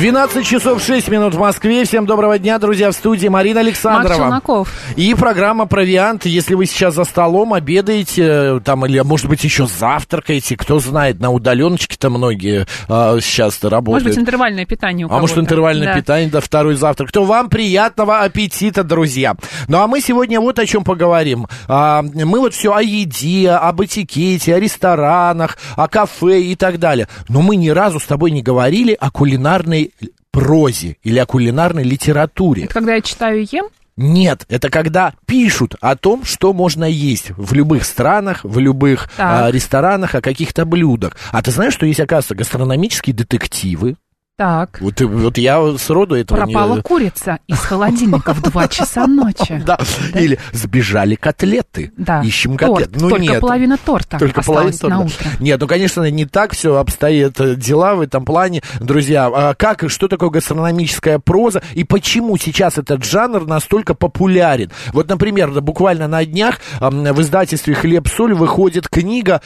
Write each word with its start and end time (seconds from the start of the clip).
12 0.00 0.46
часов 0.46 0.82
6 0.82 1.08
минут 1.08 1.34
в 1.34 1.38
Москве. 1.38 1.84
Всем 1.84 2.06
доброго 2.06 2.38
дня, 2.38 2.58
друзья, 2.58 2.90
в 2.90 2.94
студии 2.94 3.28
Марина 3.28 3.60
Александрова. 3.60 4.40
И 4.96 5.14
программа 5.14 5.66
«Провиант». 5.66 6.24
Если 6.24 6.54
вы 6.54 6.64
сейчас 6.64 6.94
за 6.94 7.04
столом 7.04 7.52
обедаете, 7.52 8.22
э, 8.22 8.60
там, 8.64 8.86
или, 8.86 8.98
может 9.00 9.28
быть, 9.28 9.44
еще 9.44 9.66
завтракаете, 9.66 10.56
кто 10.56 10.78
знает, 10.78 11.20
на 11.20 11.30
удаленочке-то 11.30 12.08
многие 12.08 12.66
а, 12.88 13.18
сейчас 13.20 13.62
работают. 13.62 14.04
Может 14.04 14.08
быть, 14.08 14.18
интервальное 14.18 14.64
питание 14.64 15.06
у 15.06 15.12
А 15.12 15.18
может, 15.18 15.36
интервальное 15.36 15.88
да. 15.88 16.00
питание, 16.00 16.30
да, 16.30 16.40
второй 16.40 16.76
завтрак. 16.76 17.12
То 17.12 17.24
вам 17.24 17.50
приятного 17.50 18.20
аппетита, 18.20 18.82
друзья. 18.82 19.34
Ну, 19.68 19.80
а 19.80 19.86
мы 19.86 20.00
сегодня 20.00 20.40
вот 20.40 20.58
о 20.58 20.64
чем 20.64 20.82
поговорим. 20.82 21.46
А, 21.68 22.00
мы 22.02 22.40
вот 22.40 22.54
все 22.54 22.72
о 22.72 22.80
еде, 22.80 23.50
об 23.50 23.82
этикете, 23.84 24.54
о 24.54 24.60
ресторанах, 24.60 25.58
о 25.76 25.88
кафе 25.88 26.40
и 26.40 26.56
так 26.56 26.78
далее. 26.78 27.06
Но 27.28 27.42
мы 27.42 27.56
ни 27.56 27.68
разу 27.68 28.00
с 28.00 28.06
тобой 28.06 28.30
не 28.30 28.40
говорили 28.40 28.96
о 28.98 29.10
кулинарной 29.10 29.89
прозе 30.30 30.96
или 31.02 31.18
о 31.18 31.26
кулинарной 31.26 31.82
литературе. 31.82 32.64
Это 32.64 32.74
когда 32.74 32.94
я 32.94 33.00
читаю 33.00 33.42
и 33.42 33.48
ем? 33.50 33.66
Нет, 33.96 34.46
это 34.48 34.70
когда 34.70 35.12
пишут 35.26 35.74
о 35.80 35.94
том, 35.94 36.24
что 36.24 36.52
можно 36.54 36.84
есть 36.84 37.32
в 37.36 37.52
любых 37.52 37.84
странах, 37.84 38.40
в 38.44 38.58
любых 38.58 39.10
Так. 39.16 39.48
а, 39.48 39.50
ресторанах, 39.50 40.14
о 40.14 40.22
каких-то 40.22 40.64
блюдах. 40.64 41.16
А 41.32 41.42
ты 41.42 41.50
знаешь, 41.50 41.74
что 41.74 41.84
есть, 41.84 42.00
оказывается, 42.00 42.34
гастрономические 42.34 43.14
детективы? 43.14 43.96
Так. 44.40 44.80
Вот, 44.80 44.98
вот 45.02 45.36
я 45.36 45.76
сроду 45.76 46.14
этого 46.14 46.38
Пропала 46.38 46.76
не... 46.76 46.80
курица 46.82 47.40
из 47.46 47.58
холодильника 47.58 48.32
в 48.32 48.40
2 48.40 48.68
часа 48.68 49.06
ночи. 49.06 49.62
Да. 49.66 49.78
Или 50.14 50.38
сбежали 50.52 51.14
котлеты. 51.14 51.92
Да. 51.98 52.22
Ищем 52.22 52.56
котлеты. 52.56 52.98
Ну 52.98 53.10
Только 53.10 53.22
нет. 53.22 53.40
половина 53.42 53.76
торта 53.76 54.18
Только 54.18 54.42
половина 54.42 54.72
на 54.72 54.78
торта. 54.78 54.98
утро. 55.04 55.30
Нет, 55.40 55.60
ну, 55.60 55.66
конечно, 55.66 56.10
не 56.10 56.24
так 56.24 56.54
все 56.54 56.76
обстоят 56.76 57.38
э, 57.38 57.54
дела 57.54 57.96
в 57.96 58.00
этом 58.00 58.24
плане. 58.24 58.62
Друзья, 58.80 59.26
а 59.26 59.52
как 59.52 59.84
и 59.84 59.88
что 59.88 60.08
такое 60.08 60.30
гастрономическая 60.30 61.18
проза 61.18 61.60
и 61.74 61.84
почему 61.84 62.38
сейчас 62.38 62.78
этот 62.78 63.04
жанр 63.04 63.44
настолько 63.44 63.92
популярен? 63.92 64.70
Вот, 64.94 65.06
например, 65.10 65.50
буквально 65.60 66.08
на 66.08 66.24
днях 66.24 66.60
в 66.80 67.20
издательстве 67.20 67.74
«Хлеб-соль» 67.74 68.32
выходит 68.32 68.88
книга... 68.88 69.42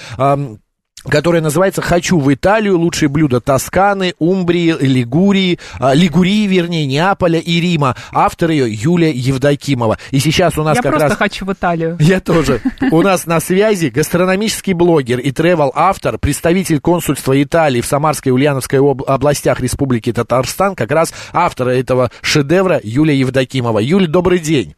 которая 1.08 1.42
называется 1.42 1.82
«Хочу 1.82 2.18
в 2.18 2.32
Италию. 2.32 2.78
Лучшие 2.78 3.08
блюда 3.08 3.40
Тосканы, 3.40 4.14
Умбрии, 4.18 4.74
Лигурии, 4.80 5.58
а, 5.78 5.94
Лигурии, 5.94 6.46
вернее, 6.46 6.86
Неаполя 6.86 7.38
и 7.38 7.60
Рима». 7.60 7.96
Автор 8.12 8.50
ее 8.50 8.72
Юлия 8.72 9.10
Евдокимова. 9.10 9.98
И 10.10 10.18
сейчас 10.18 10.58
у 10.58 10.62
нас 10.62 10.76
Я 10.76 10.82
как 10.82 10.92
просто 10.92 11.08
раз... 11.10 11.18
хочу 11.18 11.44
в 11.44 11.52
Италию. 11.52 11.96
Я 12.00 12.20
тоже. 12.20 12.60
У 12.90 13.02
нас 13.02 13.26
на 13.26 13.40
связи 13.40 13.86
гастрономический 13.86 14.72
блогер 14.72 15.18
и 15.18 15.30
тревел-автор, 15.30 16.18
представитель 16.18 16.80
консульства 16.80 17.40
Италии 17.42 17.80
в 17.80 17.86
Самарской 17.86 18.30
и 18.30 18.32
Ульяновской 18.32 18.78
об- 18.80 19.02
областях 19.02 19.60
Республики 19.60 20.12
Татарстан, 20.12 20.74
как 20.74 20.90
раз 20.90 21.12
автора 21.32 21.70
этого 21.70 22.10
шедевра 22.22 22.80
Юлия 22.82 23.18
Евдокимова. 23.18 23.78
Юль, 23.78 24.06
добрый 24.06 24.38
день. 24.38 24.74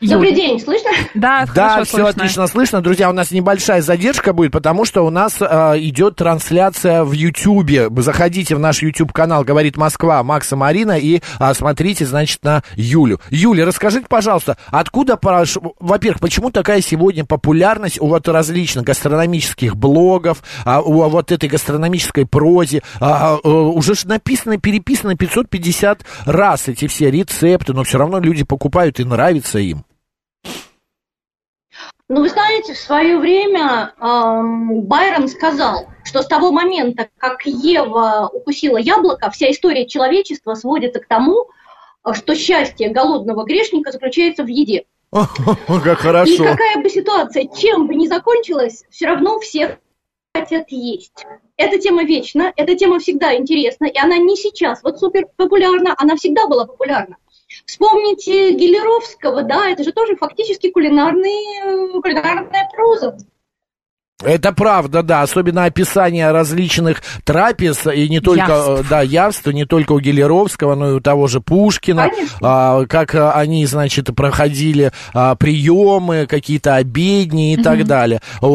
Добрый 0.00 0.32
день, 0.32 0.60
слышно? 0.60 0.90
Да, 1.14 1.44
да, 1.52 1.70
хорошо 1.70 1.84
все 1.84 1.96
слышно. 1.96 2.08
отлично 2.10 2.46
слышно. 2.46 2.80
Друзья, 2.80 3.10
у 3.10 3.12
нас 3.12 3.32
небольшая 3.32 3.82
задержка 3.82 4.32
будет, 4.32 4.52
потому 4.52 4.84
что 4.84 5.02
у 5.02 5.10
нас 5.10 5.38
а, 5.40 5.74
идет 5.76 6.14
трансляция 6.14 7.02
в 7.02 7.10
Ютьюбе. 7.10 7.88
Заходите 7.96 8.54
в 8.54 8.60
наш 8.60 8.80
YouTube-канал 8.80 9.42
«Говорит 9.42 9.76
Москва» 9.76 10.22
Макса 10.22 10.54
Марина 10.54 10.96
и 10.96 11.20
а, 11.40 11.52
смотрите, 11.52 12.06
значит, 12.06 12.44
на 12.44 12.62
Юлю. 12.76 13.20
Юля, 13.30 13.66
расскажите, 13.66 14.06
пожалуйста, 14.08 14.56
откуда, 14.68 15.14
прош- 15.14 15.60
во-первых, 15.80 16.20
почему 16.20 16.52
такая 16.52 16.80
сегодня 16.80 17.24
популярность 17.24 18.00
у 18.00 18.06
вот 18.06 18.28
различных 18.28 18.84
гастрономических 18.84 19.74
блогов, 19.74 20.44
а, 20.64 20.80
у 20.80 21.08
вот 21.08 21.32
этой 21.32 21.48
гастрономической 21.48 22.24
прозе? 22.24 22.84
А, 23.00 23.34
а, 23.34 23.38
э, 23.42 23.48
уже 23.48 23.96
ж 23.96 24.04
написано, 24.04 24.58
переписано 24.58 25.16
550 25.16 26.04
раз 26.24 26.68
эти 26.68 26.86
все 26.86 27.10
рецепты, 27.10 27.72
но 27.72 27.82
все 27.82 27.98
равно 27.98 28.20
люди 28.20 28.44
покупают 28.44 29.00
и 29.00 29.04
нравится 29.04 29.58
им. 29.58 29.82
Ну, 32.10 32.22
вы 32.22 32.30
знаете, 32.30 32.72
в 32.72 32.78
свое 32.78 33.18
время 33.18 33.92
эм, 34.00 34.80
Байрон 34.82 35.28
сказал, 35.28 35.88
что 36.04 36.22
с 36.22 36.26
того 36.26 36.52
момента, 36.52 37.08
как 37.18 37.44
Ева 37.44 38.30
укусила 38.32 38.78
яблоко, 38.78 39.30
вся 39.30 39.50
история 39.50 39.86
человечества 39.86 40.54
сводится 40.54 41.00
к 41.00 41.06
тому, 41.06 41.50
что 42.12 42.34
счастье 42.34 42.88
голодного 42.88 43.44
грешника 43.44 43.92
заключается 43.92 44.42
в 44.42 44.46
еде. 44.46 44.84
Как 45.10 45.98
И 45.98 46.02
хорошо. 46.02 46.44
какая 46.44 46.82
бы 46.82 46.88
ситуация, 46.88 47.46
чем 47.46 47.86
бы 47.86 47.94
ни 47.94 48.06
закончилась, 48.06 48.84
все 48.90 49.06
равно 49.06 49.38
все 49.40 49.78
хотят 50.34 50.70
есть. 50.70 51.26
Эта 51.56 51.78
тема 51.78 52.04
вечна, 52.04 52.52
эта 52.56 52.74
тема 52.74 52.98
всегда 53.00 53.34
интересна, 53.36 53.86
и 53.86 53.98
она 53.98 54.18
не 54.18 54.36
сейчас 54.36 54.82
вот 54.82 54.98
супер 54.98 55.26
популярна, 55.36 55.94
она 55.98 56.16
всегда 56.16 56.46
была 56.46 56.66
популярна. 56.66 57.16
Вспомните 57.68 58.54
Гелеровского, 58.54 59.42
да, 59.42 59.68
это 59.68 59.84
же 59.84 59.92
тоже 59.92 60.16
фактически 60.16 60.70
кулинарный, 60.70 62.00
кулинарная 62.00 62.66
проза. 62.74 63.18
Это 64.24 64.52
правда, 64.52 65.04
да, 65.04 65.22
особенно 65.22 65.64
описание 65.64 66.32
различных 66.32 67.02
трапез, 67.22 67.86
и 67.86 68.08
не 68.08 68.18
только, 68.18 68.50
Явств. 68.50 68.68
э, 68.68 68.84
да, 68.90 69.00
явств, 69.00 69.46
не 69.46 69.64
только 69.64 69.92
у 69.92 70.00
Гелеровского, 70.00 70.74
но 70.74 70.90
и 70.90 70.94
у 70.94 71.00
того 71.00 71.28
же 71.28 71.40
Пушкина, 71.40 72.08
Конечно. 72.08 72.38
а, 72.42 72.86
как 72.86 73.14
а, 73.14 73.34
они, 73.34 73.64
значит, 73.66 74.12
проходили 74.16 74.90
а, 75.14 75.36
приемы, 75.36 76.26
какие-то 76.28 76.74
обедни 76.74 77.52
и 77.52 77.62
так 77.62 77.84
далее. 77.86 78.20
У, 78.42 78.46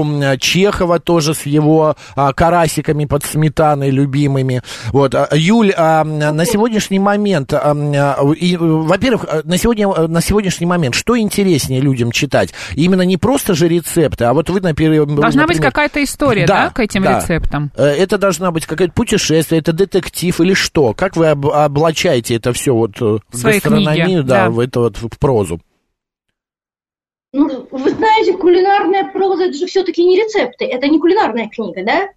у, 0.00 0.36
Чехова 0.38 1.00
тоже 1.00 1.34
с 1.34 1.44
его 1.44 1.96
а, 2.16 2.32
карасиками 2.32 3.04
под 3.04 3.22
сметаной 3.22 3.90
любимыми. 3.90 4.62
Вот, 4.90 5.14
а, 5.14 5.28
Юль, 5.32 5.74
а, 5.76 6.02
на 6.02 6.46
сегодняшний 6.46 6.98
момент, 6.98 7.52
а, 7.52 7.72
а, 7.72 8.32
и, 8.32 8.54
э, 8.54 8.58
во-первых, 8.58 9.26
на, 9.44 9.58
сегодня, 9.58 9.86
э, 9.86 10.06
на 10.06 10.22
сегодняшний 10.22 10.66
момент, 10.66 10.94
что 10.94 11.18
интереснее 11.18 11.82
людям 11.82 12.10
читать? 12.10 12.54
Именно 12.74 13.02
не 13.02 13.18
просто 13.18 13.52
же 13.52 13.68
рецепты, 13.68 14.24
а 14.24 14.32
вот 14.32 14.48
вы, 14.48 14.62
например, 14.62 15.09
Должна 15.16 15.46
быть 15.46 15.60
какая-то 15.60 16.02
история, 16.02 16.46
да, 16.46 16.70
к 16.70 16.80
этим 16.80 17.02
да. 17.02 17.20
рецептам? 17.20 17.70
Э, 17.76 17.84
Это 17.84 18.18
должна 18.18 18.50
быть 18.50 18.66
какое-то 18.66 18.92
путешествие, 18.92 19.60
это 19.60 19.72
детектив 19.72 20.40
или 20.40 20.54
что? 20.54 20.94
Как 20.94 21.16
вы 21.16 21.28
об- 21.28 21.46
облачаете 21.46 22.36
это 22.36 22.52
все 22.52 22.74
вот 22.74 23.00
э, 23.00 23.18
в 23.28 23.36
своей 23.36 23.60
гастрономию, 23.60 24.04
книге, 24.04 24.22
да, 24.22 24.44
да. 24.44 24.50
в 24.50 24.60
это 24.60 24.80
вот 24.80 24.96
в 24.96 25.18
прозу? 25.18 25.60
Ну, 27.32 27.68
вы 27.70 27.90
знаете, 27.90 28.32
кулинарная 28.32 29.04
проза 29.12 29.44
это 29.44 29.54
же 29.56 29.66
все-таки 29.66 30.04
не 30.04 30.16
рецепты, 30.16 30.64
это 30.64 30.88
не 30.88 30.98
кулинарная 30.98 31.48
книга, 31.48 31.84
да? 31.84 32.08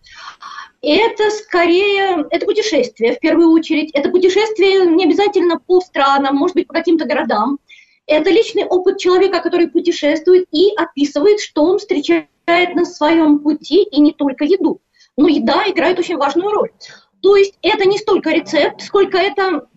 Это 0.82 1.30
скорее, 1.32 2.26
это 2.30 2.46
путешествие 2.46 3.16
в 3.16 3.20
первую 3.20 3.52
очередь. 3.52 3.92
Это 3.94 4.10
путешествие 4.10 4.86
не 4.88 5.06
обязательно 5.06 5.58
по 5.58 5.80
странам, 5.80 6.36
может 6.36 6.56
быть, 6.56 6.68
по 6.68 6.74
каким-то 6.74 7.06
городам. 7.06 7.60
Это 8.06 8.30
личный 8.30 8.66
опыт 8.66 8.98
человека, 8.98 9.40
который 9.40 9.70
путешествует 9.70 10.46
и 10.52 10.72
описывает, 10.76 11.40
что 11.40 11.64
он 11.64 11.80
встречает 11.80 12.28
на 12.48 12.86
своем 12.86 13.40
пути, 13.40 13.84
и 13.84 14.00
не 14.02 14.14
только 14.14 14.46
еду. 14.46 14.82
Но 15.18 15.28
еда 15.28 15.64
играет 15.68 16.00
очень 16.00 16.18
важную 16.18 16.52
роль. 16.52 16.72
То 17.22 17.36
есть 17.36 17.58
это 17.62 17.88
не 17.88 17.98
столько 17.98 18.32
рецепт, 18.32 18.82
сколько 18.82 19.18
это 19.18 19.68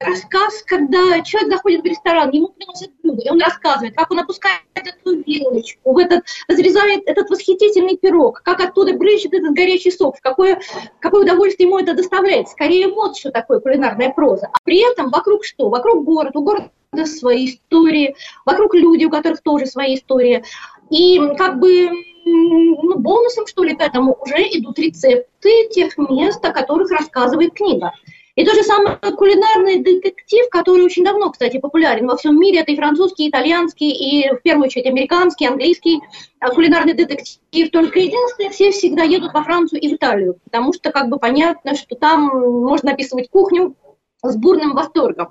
рассказ, 0.00 0.62
когда 0.66 1.20
человек 1.22 1.52
заходит 1.52 1.82
в 1.82 1.84
ресторан, 1.84 2.30
ему 2.30 2.48
приносят 2.48 2.90
блюдо, 3.02 3.22
и 3.22 3.30
он 3.30 3.40
рассказывает, 3.40 3.94
как 3.94 4.10
он 4.10 4.18
опускает 4.18 4.62
эту 4.74 5.22
вилочку, 5.22 5.92
в 5.92 5.98
этот, 5.98 6.24
разрезает 6.48 7.02
этот 7.06 7.28
восхитительный 7.28 7.96
пирог, 7.96 8.42
как 8.42 8.60
оттуда 8.60 8.94
брызжет 8.94 9.34
этот 9.34 9.52
горячий 9.52 9.90
сок, 9.90 10.16
какое, 10.22 10.60
какое 11.00 11.22
удовольствие 11.22 11.68
ему 11.68 11.78
это 11.78 11.94
доставляет. 11.94 12.48
Скорее 12.48 12.88
вот 12.88 13.16
что 13.16 13.30
такое 13.30 13.60
кулинарная 13.60 14.10
проза. 14.10 14.48
А 14.52 14.56
при 14.64 14.90
этом 14.90 15.10
вокруг 15.10 15.44
что? 15.44 15.68
Вокруг 15.68 16.04
город, 16.04 16.34
у 16.34 16.42
города 16.42 16.70
свои 17.04 17.46
истории, 17.46 18.16
вокруг 18.46 18.74
люди, 18.74 19.04
у 19.04 19.10
которых 19.10 19.42
тоже 19.42 19.66
свои 19.66 19.96
истории. 19.96 20.44
И 20.88 21.20
как 21.36 21.60
бы 21.60 21.90
ну, 22.30 22.98
бонусом, 22.98 23.46
что 23.46 23.64
ли, 23.64 23.74
к 23.74 23.80
этому 23.80 24.16
уже 24.20 24.42
идут 24.42 24.78
рецепты 24.78 25.68
тех 25.70 25.96
мест, 25.98 26.44
о 26.44 26.52
которых 26.52 26.90
рассказывает 26.90 27.54
книга. 27.54 27.92
И 28.36 28.44
то 28.44 28.54
же 28.54 28.62
самое 28.62 28.96
кулинарный 28.96 29.80
детектив, 29.80 30.48
который 30.50 30.84
очень 30.84 31.04
давно, 31.04 31.30
кстати, 31.30 31.58
популярен 31.58 32.06
во 32.06 32.16
всем 32.16 32.40
мире. 32.40 32.60
Это 32.60 32.72
и 32.72 32.76
французский, 32.76 33.26
и 33.26 33.28
итальянский, 33.28 33.90
и 33.90 34.34
в 34.34 34.40
первую 34.42 34.66
очередь 34.66 34.86
американский, 34.86 35.46
английский 35.46 36.00
а 36.38 36.50
кулинарный 36.50 36.94
детектив. 36.94 37.70
Только 37.70 37.98
единственное, 37.98 38.50
все 38.50 38.70
всегда 38.70 39.02
едут 39.02 39.34
во 39.34 39.42
Францию 39.42 39.80
и 39.80 39.88
в 39.88 39.96
Италию, 39.96 40.38
потому 40.44 40.72
что 40.72 40.90
как 40.90 41.08
бы 41.08 41.18
понятно, 41.18 41.74
что 41.74 41.96
там 41.96 42.28
можно 42.62 42.92
описывать 42.92 43.28
кухню 43.28 43.74
с 44.22 44.36
бурным 44.36 44.74
восторгом. 44.74 45.28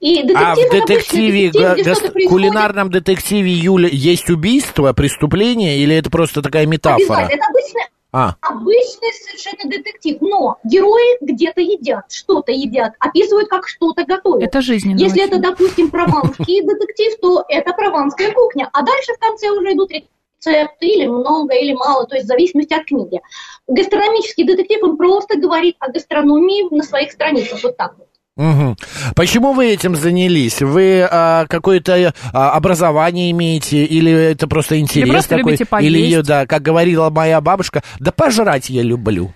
И 0.00 0.22
детектив 0.22 0.36
А 0.36 0.54
в 0.54 0.58
обычный 0.58 0.80
детективе, 0.80 1.50
детектив, 1.50 1.72
где 1.74 1.82
га- 1.84 1.94
происходит. 2.00 2.28
кулинарном 2.28 2.90
детективе 2.90 3.50
Юля 3.52 3.88
есть 3.90 4.30
убийство, 4.30 4.92
преступление, 4.92 5.78
или 5.78 5.94
это 5.96 6.10
просто 6.10 6.42
такая 6.42 6.66
метафора? 6.66 7.00
Обязательно. 7.18 7.36
Это 7.36 7.46
обычная, 7.50 7.88
А. 8.12 8.34
Обычный 8.40 9.12
совершенно 9.12 9.70
детектив, 9.70 10.16
но 10.20 10.56
герои 10.64 11.18
где-то 11.24 11.60
едят, 11.60 12.10
что-то 12.10 12.50
едят, 12.50 12.94
описывают, 12.98 13.48
как 13.48 13.68
что-то 13.68 14.04
готовят. 14.04 14.42
Это 14.42 14.60
жизненно 14.62 14.98
Если 14.98 15.20
очень. 15.20 15.28
это, 15.32 15.38
допустим, 15.38 15.90
прованский 15.90 16.62
детектив, 16.62 17.12
то 17.20 17.44
это 17.48 17.72
прованская 17.72 18.32
кухня, 18.32 18.68
а 18.72 18.82
дальше 18.82 19.12
в 19.14 19.18
конце 19.20 19.50
уже 19.50 19.74
идут 19.74 19.90
рецепты, 19.92 20.86
или 20.86 21.06
много, 21.06 21.54
или 21.54 21.72
мало, 21.74 22.06
то 22.06 22.14
есть 22.16 22.24
в 22.24 22.28
зависимости 22.28 22.72
от 22.74 22.84
книги. 22.86 23.20
Гастрономический 23.68 24.44
детектив, 24.44 24.82
он 24.82 24.96
просто 24.96 25.38
говорит 25.38 25.76
о 25.78 25.92
гастрономии 25.92 26.74
на 26.74 26.82
своих 26.82 27.12
страницах, 27.12 27.62
вот 27.62 27.76
так 27.76 27.94
вот. 27.98 28.08
Мгм. 28.36 28.76
Почему 29.16 29.52
вы 29.52 29.72
этим 29.72 29.96
занялись? 29.96 30.62
Вы 30.62 31.02
а, 31.02 31.46
какое-то 31.46 32.14
а, 32.32 32.52
образование 32.52 33.30
имеете, 33.32 33.84
или 33.84 34.12
это 34.12 34.46
просто 34.46 34.78
интерес 34.78 35.10
просто 35.10 35.36
такой? 35.36 35.52
любите 35.52 35.64
или, 35.64 36.14
поесть. 36.14 36.26
да, 36.26 36.46
как 36.46 36.62
говорила 36.62 37.10
моя 37.10 37.40
бабушка, 37.40 37.82
да 37.98 38.12
пожрать 38.12 38.70
я 38.70 38.82
люблю. 38.82 39.32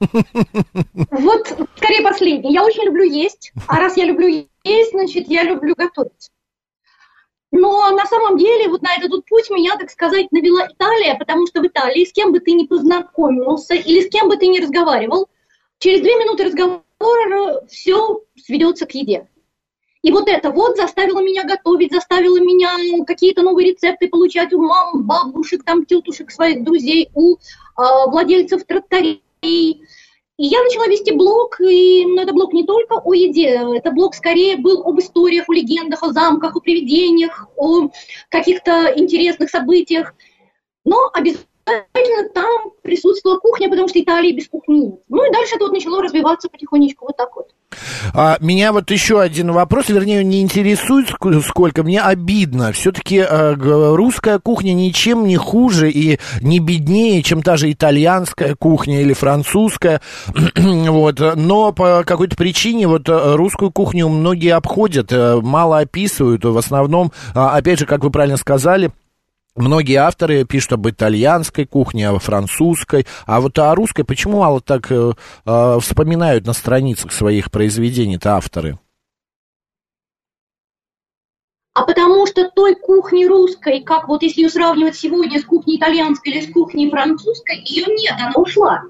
Вот, 0.00 1.46
скорее 1.76 2.02
последний. 2.02 2.52
Я 2.52 2.64
очень 2.64 2.82
люблю 2.84 3.04
есть, 3.04 3.52
а 3.68 3.76
раз 3.76 3.96
я 3.96 4.04
люблю 4.04 4.26
есть, 4.64 4.90
значит, 4.90 5.28
я 5.28 5.44
люблю 5.44 5.74
готовить. 5.76 6.30
Но 7.52 7.90
на 7.90 8.06
самом 8.06 8.38
деле 8.38 8.68
вот 8.68 8.82
на 8.82 8.94
этот 8.96 9.10
вот 9.10 9.26
путь 9.26 9.50
меня, 9.50 9.76
так 9.76 9.90
сказать, 9.90 10.32
навела 10.32 10.66
Италия, 10.66 11.14
потому 11.16 11.46
что 11.46 11.60
в 11.60 11.66
Италии 11.66 12.04
с 12.04 12.12
кем 12.12 12.32
бы 12.32 12.40
ты 12.40 12.52
ни 12.52 12.66
познакомился 12.66 13.74
или 13.74 14.00
с 14.00 14.10
кем 14.10 14.28
бы 14.28 14.36
ты 14.38 14.48
ни 14.48 14.58
разговаривал, 14.58 15.28
через 15.78 16.00
две 16.00 16.16
минуты 16.16 16.44
разговора 16.44 16.82
все 17.68 18.20
сведется 18.36 18.86
к 18.86 18.94
еде. 18.94 19.28
И 20.02 20.10
вот 20.10 20.28
это 20.28 20.50
вот 20.50 20.76
заставило 20.76 21.20
меня 21.20 21.44
готовить, 21.44 21.92
заставило 21.92 22.38
меня 22.40 23.04
какие-то 23.06 23.42
новые 23.42 23.70
рецепты 23.70 24.08
получать 24.08 24.52
у 24.52 24.60
мам, 24.60 25.04
бабушек, 25.04 25.62
там, 25.64 25.86
тетушек, 25.86 26.32
своих 26.32 26.64
друзей, 26.64 27.08
у 27.14 27.36
а, 27.76 28.08
владельцев 28.08 28.64
тракторей. 28.64 29.22
И 29.42 29.80
я 30.38 30.60
начала 30.62 30.88
вести 30.88 31.12
блог, 31.12 31.60
и 31.60 32.04
ну, 32.04 32.20
это 32.20 32.32
блог 32.32 32.52
не 32.52 32.64
только 32.64 32.94
о 32.94 33.14
еде, 33.14 33.60
это 33.76 33.92
блог 33.92 34.16
скорее 34.16 34.56
был 34.56 34.82
об 34.82 34.98
историях, 34.98 35.48
о 35.48 35.52
легендах, 35.52 36.02
о 36.02 36.12
замках, 36.12 36.56
о 36.56 36.60
привидениях, 36.60 37.48
о 37.56 37.90
каких-то 38.28 38.92
интересных 38.96 39.50
событиях. 39.50 40.14
Но 40.84 41.10
обязательно 41.12 41.46
там 42.34 42.72
присутствовала 42.82 43.38
кухня, 43.38 43.68
потому 43.68 43.88
что 43.88 44.00
Италии 44.00 44.32
без 44.32 44.48
кухни 44.48 44.78
нет. 44.78 44.94
Ну 45.08 45.24
и 45.24 45.32
дальше 45.32 45.56
это 45.56 45.64
вот 45.64 45.72
начало 45.72 46.02
развиваться 46.02 46.48
потихонечку 46.48 47.06
вот 47.06 47.16
так 47.16 47.34
вот. 47.36 47.48
А, 48.14 48.36
меня 48.40 48.72
вот 48.72 48.90
еще 48.90 49.20
один 49.20 49.52
вопрос, 49.52 49.88
вернее, 49.88 50.22
не 50.24 50.42
интересует 50.42 51.08
ск- 51.08 51.42
сколько, 51.42 51.82
мне 51.82 52.00
обидно. 52.00 52.72
Все-таки 52.72 53.24
русская 53.28 54.38
кухня 54.38 54.74
ничем 54.74 55.24
не 55.26 55.36
хуже 55.36 55.90
и 55.90 56.18
не 56.40 56.58
беднее, 56.58 57.22
чем 57.22 57.42
та 57.42 57.56
же 57.56 57.72
итальянская 57.72 58.54
кухня 58.54 59.00
или 59.00 59.12
французская. 59.12 60.00
вот. 60.56 61.20
Но 61.36 61.72
по 61.72 62.04
какой-то 62.04 62.36
причине 62.36 62.86
вот 62.86 63.08
э, 63.08 63.34
русскую 63.36 63.70
кухню 63.70 64.08
многие 64.08 64.54
обходят, 64.54 65.12
э, 65.12 65.40
мало 65.40 65.78
описывают. 65.78 66.44
В 66.44 66.58
основном, 66.58 67.12
а, 67.34 67.56
опять 67.56 67.78
же, 67.78 67.86
как 67.86 68.04
вы 68.04 68.10
правильно 68.10 68.36
сказали, 68.36 68.90
Многие 69.54 69.96
авторы 69.96 70.44
пишут 70.44 70.72
об 70.72 70.88
итальянской 70.88 71.66
кухне, 71.66 72.08
о 72.08 72.18
французской, 72.18 73.06
а 73.26 73.40
вот 73.42 73.58
о 73.58 73.74
русской 73.74 74.02
почему 74.02 74.38
мало 74.38 74.62
так 74.62 74.90
э, 74.90 75.12
э, 75.44 75.78
вспоминают 75.78 76.46
на 76.46 76.54
страницах 76.54 77.12
своих 77.12 77.50
произведений-то 77.50 78.36
авторы? 78.36 78.78
А 81.74 81.84
потому 81.84 82.26
что 82.26 82.50
той 82.50 82.74
кухни 82.76 83.26
русской, 83.26 83.80
как 83.80 84.08
вот 84.08 84.22
если 84.22 84.42
ее 84.42 84.48
сравнивать 84.48 84.96
сегодня 84.96 85.38
с 85.38 85.44
кухней 85.44 85.76
итальянской 85.76 86.32
или 86.32 86.40
с 86.46 86.52
кухней 86.52 86.90
французской, 86.90 87.62
ее 87.64 87.84
нет, 87.88 88.14
она 88.18 88.32
ушла. 88.36 88.82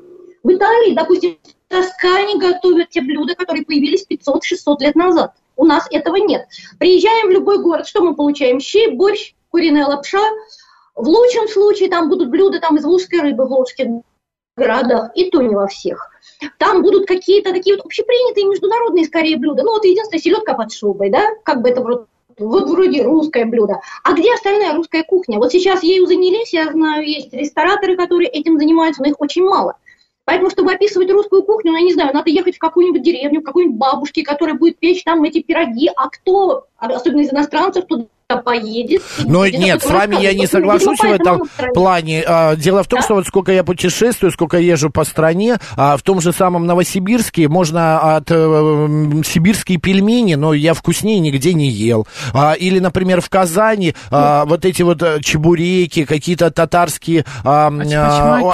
В 0.44 0.48
Италии, 0.48 0.94
допустим, 0.94 1.38
в 1.44 1.68
Тоскане 1.68 2.38
готовят 2.38 2.90
те 2.90 3.00
блюда, 3.00 3.34
которые 3.34 3.64
появились 3.64 4.06
500-600 4.08 4.76
лет 4.80 4.94
назад. 4.94 5.34
У 5.56 5.64
нас 5.64 5.88
этого 5.90 6.16
нет. 6.16 6.46
Приезжаем 6.78 7.28
в 7.28 7.32
любой 7.32 7.60
город, 7.60 7.86
что 7.88 8.02
мы 8.02 8.14
получаем? 8.14 8.60
Щи, 8.60 8.90
борщ, 8.90 9.34
куриная 9.52 9.86
лапша. 9.86 10.22
В 10.94 11.06
лучшем 11.06 11.46
случае 11.48 11.88
там 11.88 12.08
будут 12.08 12.30
блюда 12.30 12.58
там, 12.60 12.76
из 12.76 12.84
волжской 12.84 13.20
рыбы 13.20 13.44
в 13.44 13.50
волжских 13.50 13.86
городах, 14.56 15.12
и 15.14 15.30
то 15.30 15.40
не 15.40 15.54
во 15.54 15.66
всех. 15.66 16.10
Там 16.58 16.82
будут 16.82 17.06
какие-то 17.06 17.52
такие 17.52 17.76
вот 17.76 17.86
общепринятые 17.86 18.46
международные 18.46 19.06
скорее 19.06 19.36
блюда. 19.36 19.62
Ну 19.62 19.72
вот 19.72 19.84
единственное, 19.84 20.20
селедка 20.20 20.54
под 20.54 20.72
шубой, 20.72 21.10
да, 21.10 21.28
как 21.44 21.62
бы 21.62 21.70
это 21.70 21.80
вроде 21.80 22.04
вот 22.38 22.68
вроде 22.70 23.02
русское 23.02 23.44
блюдо. 23.44 23.80
А 24.02 24.12
где 24.14 24.32
остальная 24.32 24.74
русская 24.74 25.04
кухня? 25.04 25.38
Вот 25.38 25.52
сейчас 25.52 25.82
ею 25.82 26.06
занялись, 26.06 26.52
я 26.52 26.70
знаю, 26.70 27.06
есть 27.06 27.32
рестораторы, 27.32 27.96
которые 27.96 28.28
этим 28.30 28.58
занимаются, 28.58 29.02
но 29.02 29.08
их 29.08 29.20
очень 29.20 29.44
мало. 29.44 29.76
Поэтому, 30.24 30.50
чтобы 30.50 30.72
описывать 30.72 31.10
русскую 31.10 31.42
кухню, 31.42 31.72
ну, 31.72 31.78
я 31.78 31.84
не 31.84 31.92
знаю, 31.92 32.14
надо 32.14 32.30
ехать 32.30 32.56
в 32.56 32.58
какую-нибудь 32.58 33.02
деревню, 33.02 33.42
к 33.42 33.46
какой-нибудь 33.46 33.76
бабушке, 33.76 34.22
которая 34.22 34.54
будет 34.56 34.78
печь 34.78 35.02
там 35.02 35.22
эти 35.24 35.42
пироги, 35.42 35.90
а 35.94 36.08
кто, 36.08 36.66
особенно 36.78 37.20
из 37.20 37.32
иностранцев, 37.32 37.86
туда 37.86 38.06
поедет. 38.36 39.02
Но 39.24 39.40
будет 39.40 39.58
нет, 39.58 39.82
с 39.82 39.86
вами 39.90 40.16
я 40.20 40.32
не 40.34 40.46
соглашусь 40.46 40.98
в 40.98 41.04
этом 41.04 41.42
плане. 41.74 42.22
А, 42.26 42.56
Дело 42.56 42.82
в 42.82 42.88
том, 42.88 43.00
Да. 43.00 43.04
что 43.04 43.14
вот 43.14 43.26
сколько 43.26 43.52
я 43.52 43.64
путешествую, 43.64 44.30
сколько 44.32 44.58
езжу 44.58 44.90
по 44.90 45.04
стране, 45.04 45.58
а, 45.76 45.96
в 45.96 46.02
том 46.02 46.20
же 46.20 46.32
самом 46.32 46.66
Новосибирске 46.66 47.48
можно 47.48 48.16
от 48.16 48.30
э, 48.30 49.22
сибирские 49.24 49.78
пельмени, 49.78 50.34
но 50.34 50.52
я 50.54 50.74
вкуснее 50.74 51.18
нигде 51.20 51.54
не 51.54 51.68
ел. 51.68 52.06
А, 52.34 52.52
Или, 52.52 52.78
например, 52.78 53.20
в 53.20 53.28
Казани 53.28 53.94
а, 54.10 54.44
вот 54.44 54.64
эти 54.64 54.82
вот 54.82 55.02
э, 55.02 55.20
чебуреки, 55.20 56.04
какие-то 56.04 56.50
татарские 56.50 57.24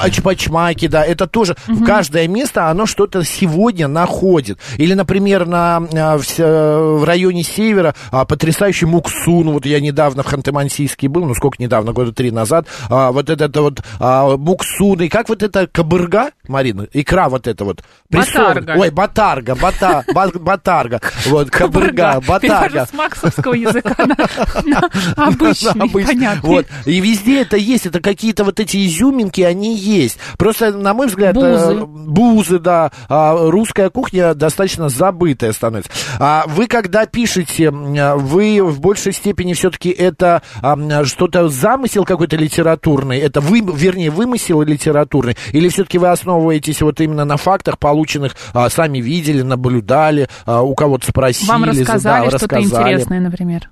Ачпачмаки. 0.01 0.89
да, 0.89 1.05
это 1.05 1.27
тоже 1.27 1.57
в 1.67 1.85
каждое 1.85 2.29
место 2.29 2.69
оно 2.69 2.87
что-то 2.87 3.25
сегодня 3.25 3.89
находит. 3.89 4.59
Или, 4.77 4.95
например, 4.95 5.47
на, 5.47 5.81
в, 5.81 6.23
э, 6.39 6.97
в 6.99 7.05
районе 7.05 7.43
севера 7.43 7.95
потрясающий 8.11 8.87
муксун. 8.87 9.51
Вот 9.51 9.67
я 9.69 9.81
недавно 9.81 10.23
в 10.23 10.33
Ханты-Мансийске 10.33 11.09
был, 11.09 11.25
ну 11.27 11.35
сколько 11.35 11.63
недавно, 11.63 11.93
года 11.93 12.13
три 12.13 12.31
назад. 12.31 12.67
а, 12.91 13.13
вот 13.13 13.31
этот 13.31 13.57
вот 13.57 13.81
а, 14.01 14.37
муксун. 14.37 15.01
И 15.03 15.09
как 15.09 15.29
вот 15.29 15.43
это 15.43 15.67
кабырга, 15.67 16.31
Марина? 16.49 16.87
Икра 16.93 17.29
вот 17.29 17.47
это 17.47 17.65
вот. 17.65 17.83
прессованная. 18.09 18.55
Батарга. 18.63 18.81
Ой, 18.81 18.91
батарга, 18.91 19.55
бата, 19.55 20.05
ба- 20.15 20.31
батарга. 20.35 21.01
Вот, 21.27 21.51
кабырга, 21.51 22.21
батарга. 22.27 22.87
С 22.87 22.93
максовского 22.93 23.55
языка 23.55 23.95
обычный, 25.17 25.89
понятный. 25.89 26.41
Вот. 26.49 26.67
И 26.87 27.01
везде 27.01 27.43
это 27.43 27.57
есть, 27.57 27.87
это 27.87 28.01
какие-то 28.01 28.45
вот 28.45 28.61
эти 28.61 28.87
изюминки, 28.87 29.41
они 29.41 29.77
есть. 29.77 30.19
Просто, 30.37 30.73
на 30.73 30.95
мой 30.95 31.07
взгляд, 31.09 31.35
Бузы. 31.35 31.75
э, 31.75 31.85
бузы, 31.85 32.59
да, 32.59 32.91
а, 33.09 33.37
русская 33.51 33.91
кухня 33.91 34.35
достаточно 34.35 34.89
забытая 34.89 35.53
становится. 35.53 35.91
А 36.19 36.45
вы, 36.47 36.67
когда 36.67 37.07
пишете, 37.07 37.71
а, 37.71 38.17
вы 38.17 38.63
в 38.63 38.81
большей 38.81 39.13
степени 39.13 39.53
все-таки 39.59 39.91
это 39.91 40.43
а, 40.63 41.05
что-то 41.05 41.49
замысел 41.49 42.05
какой-то 42.05 42.37
литературный, 42.37 43.19
это 43.19 43.41
вы, 43.41 43.61
вернее, 43.61 44.11
вымысел 44.11 44.63
литературный, 44.63 45.37
или 45.53 45.69
все-таки 45.69 45.99
вы 45.99 46.09
основываетесь 46.09 46.81
вот 46.81 47.01
именно 47.01 47.25
на 47.25 47.37
фактах, 47.37 47.79
полученных, 47.79 48.37
а, 48.55 48.71
сами 48.71 48.99
видели, 48.99 49.43
наблюдали, 49.43 50.29
а, 50.47 50.63
у 50.63 50.75
кого-то 50.75 51.07
спросили, 51.09 51.49
Вам 51.49 51.65
рассказали 51.65 52.31
да, 52.31 52.39
что-то 52.39 52.57
рассказали. 52.57 52.93
интересное, 52.93 53.21
например. 53.21 53.71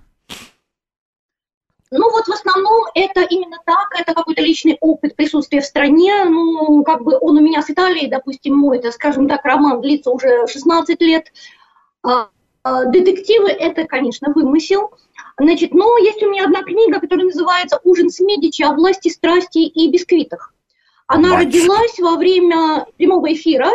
Ну 1.93 2.11
вот 2.11 2.27
в 2.27 2.33
основном 2.33 2.87
это 2.95 3.23
именно 3.23 3.59
так, 3.65 3.89
это 3.99 4.13
какой-то 4.13 4.43
личный 4.43 4.77
опыт 4.81 5.15
присутствия 5.15 5.61
в 5.61 5.65
стране. 5.65 6.25
Ну, 6.25 6.83
как 6.83 7.03
бы 7.03 7.17
он 7.21 7.39
у 7.39 7.41
меня 7.41 7.63
с 7.63 7.71
Италией, 7.71 8.11
допустим, 8.11 8.57
мой, 8.57 8.79
это, 8.79 8.91
скажем 8.91 9.29
так, 9.29 9.45
роман 9.45 9.81
длится 9.81 10.11
уже 10.11 10.47
16 10.49 11.01
лет. 11.01 11.33
А, 12.03 12.29
а, 12.65 12.85
детективы 12.87 13.51
это, 13.51 13.85
конечно, 13.85 14.33
вымысел. 14.35 14.91
Значит, 15.39 15.75
но 15.75 15.99
есть 15.99 16.23
у 16.23 16.31
меня 16.31 16.45
одна 16.45 16.63
книга, 16.63 16.99
которая 16.99 17.27
называется 17.27 17.79
«Ужин 17.85 18.09
с 18.09 18.21
Медичи 18.21 18.63
о 18.63 18.73
власти, 18.73 19.09
страсти 19.09 19.59
и 19.59 19.91
бисквитах». 19.91 20.55
Она 21.07 21.37
Батюшки. 21.37 21.59
родилась 21.59 21.99
во 21.99 22.17
время 22.17 22.87
прямого 22.97 23.33
эфира. 23.33 23.71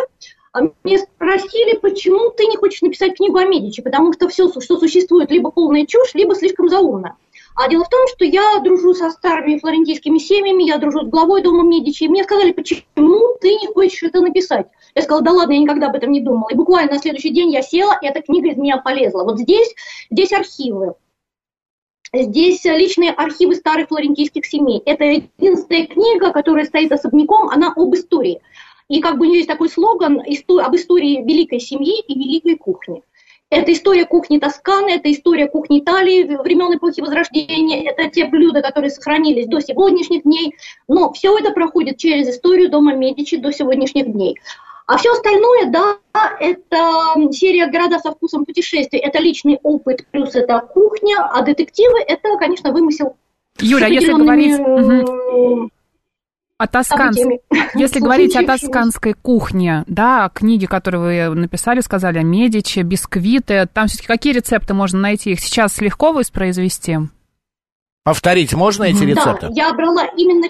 А 0.54 0.64
Мне 0.84 0.98
спросили, 0.98 1.78
почему 1.78 2.32
ты 2.32 2.46
не 2.46 2.58
хочешь 2.58 2.82
написать 2.82 3.16
книгу 3.16 3.38
о 3.38 3.46
Медичи, 3.46 3.82
потому 3.82 4.12
что 4.12 4.28
все, 4.28 4.50
что 4.50 4.78
существует, 4.78 5.32
либо 5.32 5.50
полная 5.50 5.86
чушь, 5.86 6.14
либо 6.14 6.36
слишком 6.36 6.68
заумно. 6.68 7.16
А 7.56 7.70
дело 7.70 7.86
в 7.86 7.90
том, 7.90 8.08
что 8.08 8.26
я 8.26 8.60
дружу 8.60 8.94
со 8.94 9.12
старыми 9.12 9.60
флорентийскими 9.60 10.18
семьями, 10.18 10.64
я 10.64 10.78
дружу 10.78 11.06
с 11.06 11.10
главой 11.10 11.42
дома 11.42 11.64
Медичи, 11.64 12.04
и 12.04 12.10
мне 12.10 12.24
сказали, 12.24 12.52
почему 12.52 13.38
ты 13.40 13.56
не 13.56 13.68
хочешь 13.68 14.04
это 14.04 14.20
написать? 14.20 14.68
Я 14.96 15.04
сказала, 15.04 15.24
да 15.24 15.32
ладно, 15.32 15.54
я 15.54 15.60
никогда 15.60 15.88
об 15.88 15.96
этом 15.96 16.12
не 16.12 16.22
думала. 16.22 16.50
И 16.52 16.56
буквально 16.56 16.94
на 16.94 17.00
следующий 17.00 17.30
день 17.30 17.52
я 17.52 17.62
села, 17.62 17.98
и 18.02 18.08
эта 18.08 18.22
книга 18.22 18.50
из 18.50 18.58
меня 18.58 18.78
полезла. 18.78 19.24
Вот 19.24 19.40
здесь, 19.40 19.74
здесь 20.10 20.34
архивы. 20.34 20.96
Здесь 22.14 22.66
личные 22.66 23.12
архивы 23.12 23.56
старых 23.56 23.88
флорентийских 23.88 24.46
семей. 24.46 24.82
Это 24.86 25.06
единственная 25.06 25.88
книга, 25.88 26.34
которая 26.34 26.66
стоит 26.66 26.92
особняком, 26.92 27.48
она 27.48 27.72
об 27.74 27.96
истории. 27.96 28.42
И 28.90 29.00
как 29.00 29.18
бы 29.18 29.26
у 29.26 29.30
нее 29.30 29.38
есть 29.38 29.48
такой 29.48 29.70
слоган 29.70 30.20
об 30.20 30.76
истории 30.76 31.24
великой 31.24 31.62
семьи 31.62 32.02
и 32.02 32.14
великой 32.14 32.58
кухни. 32.58 33.02
Это 33.50 33.72
история 33.72 34.06
кухни 34.06 34.40
Тосканы, 34.40 34.92
это 34.92 35.10
история 35.12 35.48
кухни 35.48 35.80
Италии 35.80 36.24
времен 36.24 36.76
эпохи 36.76 37.00
Возрождения, 37.00 37.90
это 37.90 38.10
те 38.10 38.26
блюда, 38.26 38.62
которые 38.62 38.92
сохранились 38.92 39.48
до 39.48 39.62
сегодняшних 39.62 40.24
дней. 40.24 40.56
Но 40.90 41.14
все 41.14 41.38
это 41.38 41.52
проходит 41.52 41.98
через 41.98 42.28
историю 42.28 42.70
дома 42.70 42.94
Медичи 42.94 43.38
до 43.38 43.54
сегодняшних 43.54 44.12
дней. 44.12 44.38
А 44.92 44.98
все 44.98 45.10
остальное, 45.14 45.72
да, 45.72 45.98
это 46.42 47.32
серия 47.32 47.68
«Города 47.68 47.98
со 48.00 48.12
вкусом 48.12 48.44
путешествий», 48.44 49.00
это 49.00 49.20
личный 49.20 49.58
опыт, 49.64 50.06
плюс 50.12 50.36
это 50.36 50.60
кухня, 50.60 51.26
а 51.32 51.42
детективы– 51.44 51.98
это, 52.08 52.38
конечно, 52.38 52.74
вымысел. 52.74 53.16
Юля, 53.62 53.88
если 53.88 54.12
говорить... 54.12 54.60
Угу. 54.60 55.70
О 56.58 56.68
тосканской, 56.68 57.40
если 57.74 58.00
говорить 58.02 58.36
о 58.36 58.46
тосканской 58.46 59.14
кухне, 59.14 59.86
да, 59.88 60.30
книги, 60.34 60.66
которые 60.66 61.30
вы 61.30 61.36
написали, 61.36 61.80
сказали 61.80 62.18
о 62.20 62.24
Медичи, 62.24 62.80
бисквиты, 62.80 63.70
там 63.74 63.88
все-таки 63.88 64.08
какие 64.08 64.34
рецепты 64.34 64.74
можно 64.74 65.00
найти? 65.00 65.32
Их 65.32 65.40
сейчас 65.40 65.80
легко 65.80 66.12
воспроизвести? 66.12 66.98
Повторить 68.04 68.54
можно 68.54 68.84
эти 68.84 69.06
рецепты? 69.06 69.48
Да, 69.48 69.54
я 69.54 69.74
брала 69.74 70.06
именно 70.18 70.50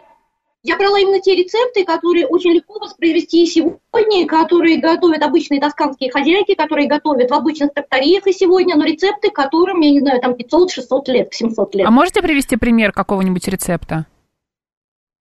я 0.63 0.77
брала 0.77 1.00
именно 1.00 1.20
те 1.20 1.36
рецепты, 1.36 1.84
которые 1.84 2.27
очень 2.27 2.51
легко 2.51 2.80
воспроизвести 2.80 3.46
сегодня, 3.46 4.27
которые 4.27 4.80
готовят 4.80 5.24
обычные 5.24 5.60
тосканские 5.60 6.12
хозяйки, 6.12 6.53
которые 6.53 6.88
готовят 6.88 7.32
в 7.32 7.34
обычных 7.34 7.74
тракториях 7.74 8.27
и 8.27 8.34
сегодня, 8.34 8.75
но 8.75 8.86
рецепты, 8.86 9.32
которым, 9.32 9.80
я 9.82 9.91
не 9.91 10.00
знаю, 10.00 10.22
там 10.22 10.34
500-600 10.34 11.12
лет, 11.12 11.34
700 11.34 11.75
лет. 11.75 11.88
А 11.88 11.91
можете 11.91 12.22
привести 12.22 12.58
пример 12.58 12.91
какого-нибудь 12.91 13.48
рецепта? 13.48 14.06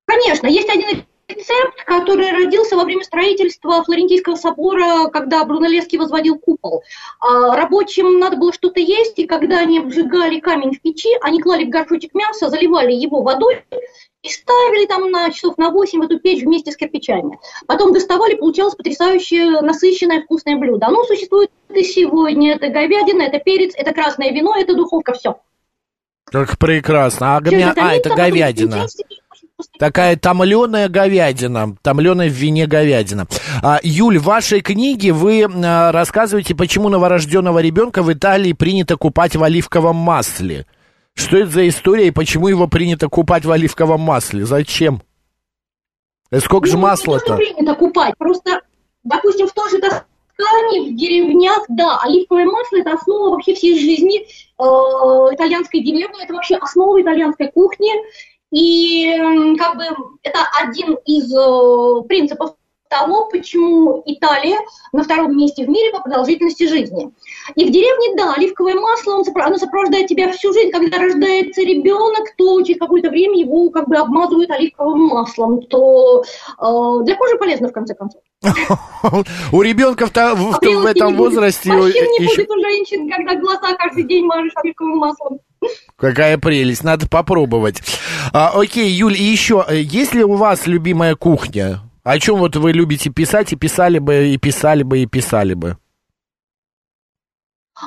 Конечно, 0.07 0.47
есть 0.47 0.69
один 0.69 1.05
рецепт, 1.31 1.85
который 1.85 2.31
родился 2.33 2.77
во 2.77 2.85
время 2.85 3.05
строительства 3.05 3.83
Флорентийского 3.85 4.37
собора, 4.37 5.09
когда 5.09 5.45
Брунеллески 5.45 5.97
возводил 5.97 6.39
купол. 6.39 6.83
А 7.21 7.57
рабочим 7.57 8.19
надо 8.19 8.37
было 8.37 8.53
что-то 8.53 8.81
есть, 8.81 9.19
и 9.19 9.27
когда 9.27 9.61
они 9.61 9.79
обжигали 9.79 10.41
камень 10.41 10.75
в 10.75 10.81
печи, 10.81 11.11
они 11.23 11.41
клали 11.41 11.65
в 11.65 11.71
горшочек 11.71 12.15
мяса, 12.15 12.49
заливали 12.49 12.93
его 12.93 13.23
водой 13.23 13.65
и 14.23 14.29
ставили 14.29 14.87
там 14.87 15.11
на 15.11 15.31
часов 15.31 15.57
на 15.57 15.71
8 15.71 16.01
в 16.01 16.03
эту 16.03 16.19
печь 16.19 16.43
вместе 16.43 16.73
с 16.73 16.77
кирпичами. 16.77 17.39
Потом 17.67 17.93
доставали, 17.93 18.35
получалось 18.35 18.75
потрясающее, 18.75 19.61
насыщенное, 19.63 20.23
вкусное 20.23 20.57
блюдо. 20.57 20.87
Оно 20.87 21.05
существует 21.05 21.51
и 21.71 21.83
сегодня. 21.85 22.55
Это 22.55 22.69
говядина, 22.69 23.23
это 23.23 23.39
перец, 23.39 23.73
это 23.75 23.93
красное 23.93 24.31
вино, 24.33 24.55
это 24.57 24.75
духовка, 24.75 25.15
все. 25.15 25.37
Как 26.25 26.59
прекрасно. 26.59 27.37
А, 27.37 27.41
гомя... 27.41 27.73
а 27.77 27.95
это 27.95 28.15
говядина. 28.15 28.87
Такая 29.79 30.17
томленая 30.17 30.89
говядина, 30.89 31.77
томленая 31.83 32.29
в 32.29 32.33
вине 32.33 32.67
говядина. 32.67 33.27
А, 33.63 33.81
Юль, 33.83 34.19
в 34.19 34.25
вашей 34.25 34.61
книге 34.61 35.13
вы 35.13 35.45
а, 35.45 35.93
рассказываете, 35.93 36.55
почему 36.55 36.89
новорожденного 36.89 37.61
ребенка 37.61 38.03
в 38.03 38.13
Италии 38.13 38.53
принято 38.53 38.97
купать 38.97 39.37
в 39.37 39.43
оливковом 39.43 39.97
масле. 39.97 40.67
Что 41.15 41.39
это 41.39 41.51
за 41.51 41.69
история 41.69 42.09
и 42.09 42.13
почему 42.13 42.49
его 42.49 42.67
принято 42.67 43.09
купать 43.09 43.45
в 43.45 43.51
оливковом 43.51 44.01
масле? 44.01 44.45
Зачем? 44.45 45.03
И 46.31 46.37
э, 46.37 46.41
сколько 46.41 46.67
ну, 46.67 46.73
же 46.73 46.79
масла-то? 46.79 47.37
Принято 47.37 47.75
купать, 47.75 48.15
просто, 48.17 48.61
допустим, 49.05 49.49
в 49.49 49.53
той 49.53 49.71
же 49.71 49.79
Тоскане, 49.79 50.91
в 50.91 50.97
деревнях, 50.97 51.65
да, 51.69 51.99
оливковое 52.03 52.47
масло– 52.47 52.77
это 52.79 52.93
основа 52.93 53.31
вообще 53.31 53.55
всей 53.55 53.79
жизни 53.79 54.21
э, 54.23 55.35
итальянской 55.35 55.81
деревни, 55.81 56.23
это 56.23 56.35
вообще 56.35 56.57
основа 56.57 57.01
итальянской 57.03 57.51
кухни, 57.51 57.91
и 58.51 59.17
как 59.59 59.77
бы 59.77 59.85
это 60.23 60.41
один 60.61 60.95
из 61.05 61.33
э, 61.35 62.09
принципов 62.09 62.55
того, 62.91 63.29
почему 63.29 64.03
Италия 64.05 64.59
на 64.93 65.05
втором 65.05 65.37
месте 65.37 65.65
в 65.65 65.69
мире 65.69 65.93
по 65.93 66.01
продолжительности 66.01 66.67
жизни. 66.67 67.13
И 67.55 67.65
в 67.65 67.71
деревне, 67.71 68.17
да, 68.17 68.35
оливковое 68.35 68.75
масло, 68.75 69.23
оно 69.37 69.59
сопровождает 69.59 70.09
тебя 70.09 70.33
всю 70.33 70.53
жизнь. 70.53 70.71
Когда 70.71 70.99
рождается 70.99 71.63
ребенок, 71.63 72.35
то 72.37 72.61
через 72.63 72.81
какое-то 72.81 73.11
время 73.11 73.39
его 73.41 73.71
как 73.71 73.89
бы 73.89 73.97
обмазывают 73.97 74.51
оливковым 74.51 75.07
маслом, 75.07 75.63
то 75.63 76.23
э, 76.23 77.05
для 77.05 77.15
кожи 77.15 77.39
полезно 77.39 77.69
в 77.69 77.73
конце 77.73 77.95
концов. 77.95 78.23
У 79.53 79.63
ребенка 79.63 80.07
в, 80.07 80.11
в, 80.11 80.87
этом 80.87 81.17
возрасте... 81.17 81.73
Вообще 81.73 82.01
не 82.19 82.27
будет 82.27 82.51
у 82.51 82.61
женщин, 82.61 83.09
когда 83.09 83.37
глаза 83.37 83.75
каждый 83.75 84.03
день 84.05 84.25
мажешь 84.25 84.53
оливковым 84.57 84.99
маслом. 84.99 85.39
Какая 86.01 86.39
прелесть, 86.39 86.83
надо 86.83 87.07
попробовать. 87.07 87.83
А, 88.33 88.53
окей, 88.55 88.91
Юль, 88.91 89.17
и 89.17 89.23
еще, 89.23 89.65
э, 89.69 89.81
есть 89.81 90.15
ли 90.15 90.25
у 90.25 90.35
вас 90.35 90.67
любимая 90.67 91.15
кухня? 91.15 91.83
О 92.03 92.19
чем 92.19 92.39
вот 92.39 92.57
вы 92.57 92.73
любите 92.73 93.11
писать 93.11 93.53
и 93.53 93.57
писали 93.57 93.99
бы, 93.99 94.29
и 94.29 94.39
писали 94.39 94.83
бы, 94.83 95.01
и 95.01 95.07
писали 95.07 95.53
бы? 95.53 95.77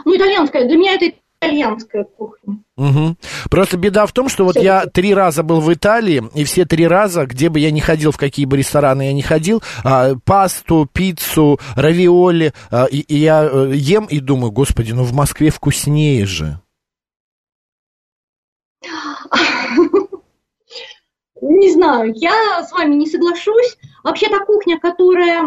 Ну, 0.05 0.15
итальянская. 0.15 0.67
Для 0.67 0.77
меня 0.77 0.93
это 0.93 1.12
итальянская 1.41 2.03
кухня. 2.03 2.60
Угу. 2.77 3.15
Просто 3.50 3.77
беда 3.77 4.05
в 4.05 4.12
том, 4.12 4.29
что 4.29 4.46
вот 4.46 4.58
я 4.58 4.86
три 4.86 5.15
раза 5.15 5.41
был 5.41 5.60
в 5.60 5.74
Италии, 5.74 6.24
и 6.36 6.43
все 6.43 6.65
три 6.65 6.88
раза, 6.88 7.25
где 7.25 7.50
бы 7.50 7.60
я 7.60 7.72
ни 7.72 7.79
ходил, 7.79 8.12
в 8.12 8.17
какие 8.17 8.46
бы 8.46 8.58
рестораны 8.58 9.08
я 9.08 9.13
ни 9.13 9.22
ходил, 9.22 9.63
а, 9.84 10.13
пасту, 10.24 10.88
пиццу, 10.91 11.60
равиоли, 11.75 12.53
а, 12.70 12.86
и, 12.86 13.00
и 13.00 13.17
я 13.17 13.41
а, 13.41 13.72
ем 13.72 14.05
и 14.05 14.20
думаю, 14.20 14.51
господи, 14.51 14.91
ну 14.91 15.03
в 15.03 15.13
Москве 15.13 15.50
вкуснее 15.50 16.27
же. 16.27 16.60
Не 21.43 21.71
знаю, 21.71 22.13
я 22.15 22.63
с 22.63 22.71
вами 22.71 22.95
не 22.95 23.07
соглашусь. 23.07 23.77
Вообще 24.03 24.29
та 24.29 24.39
кухня, 24.45 24.79
которая 24.79 25.43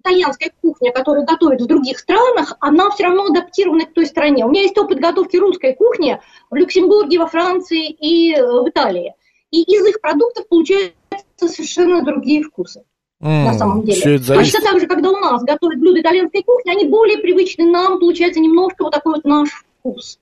итальянская 0.00 0.52
кухня, 0.62 0.92
которую 0.92 1.24
готовят 1.24 1.60
в 1.60 1.66
других 1.66 1.98
странах, 1.98 2.56
она 2.60 2.90
все 2.90 3.04
равно 3.04 3.24
адаптирована 3.24 3.86
к 3.86 3.94
той 3.94 4.06
стране. 4.06 4.44
У 4.44 4.50
меня 4.50 4.62
есть 4.62 4.78
опыт 4.78 5.00
готовки 5.00 5.36
русской 5.36 5.74
кухни 5.74 6.20
в 6.50 6.54
Люксембурге, 6.54 7.18
во 7.18 7.26
Франции 7.26 7.88
и 7.88 8.34
э, 8.34 8.44
в 8.44 8.68
Италии. 8.68 9.14
И 9.50 9.62
из 9.62 9.86
их 9.86 10.00
продуктов 10.00 10.46
получаются 10.48 10.94
совершенно 11.38 12.04
другие 12.04 12.42
вкусы. 12.42 12.84
Mm, 13.22 13.44
на 13.44 13.54
самом 13.54 13.82
деле. 13.82 13.98
Все 13.98 14.14
это 14.16 14.24
зависит... 14.24 14.52
Точно 14.52 14.70
так 14.70 14.80
же, 14.80 14.86
когда 14.86 15.10
у 15.10 15.16
нас 15.16 15.42
готовят 15.42 15.80
блюда 15.80 16.00
итальянской 16.00 16.42
кухни, 16.42 16.70
они 16.70 16.86
более 16.86 17.18
привычны 17.18 17.64
нам, 17.64 17.98
получается 17.98 18.40
немножко 18.40 18.84
вот 18.84 18.92
такой 18.92 19.14
вот 19.14 19.24
наш 19.24 19.48
вкус. 19.80 20.18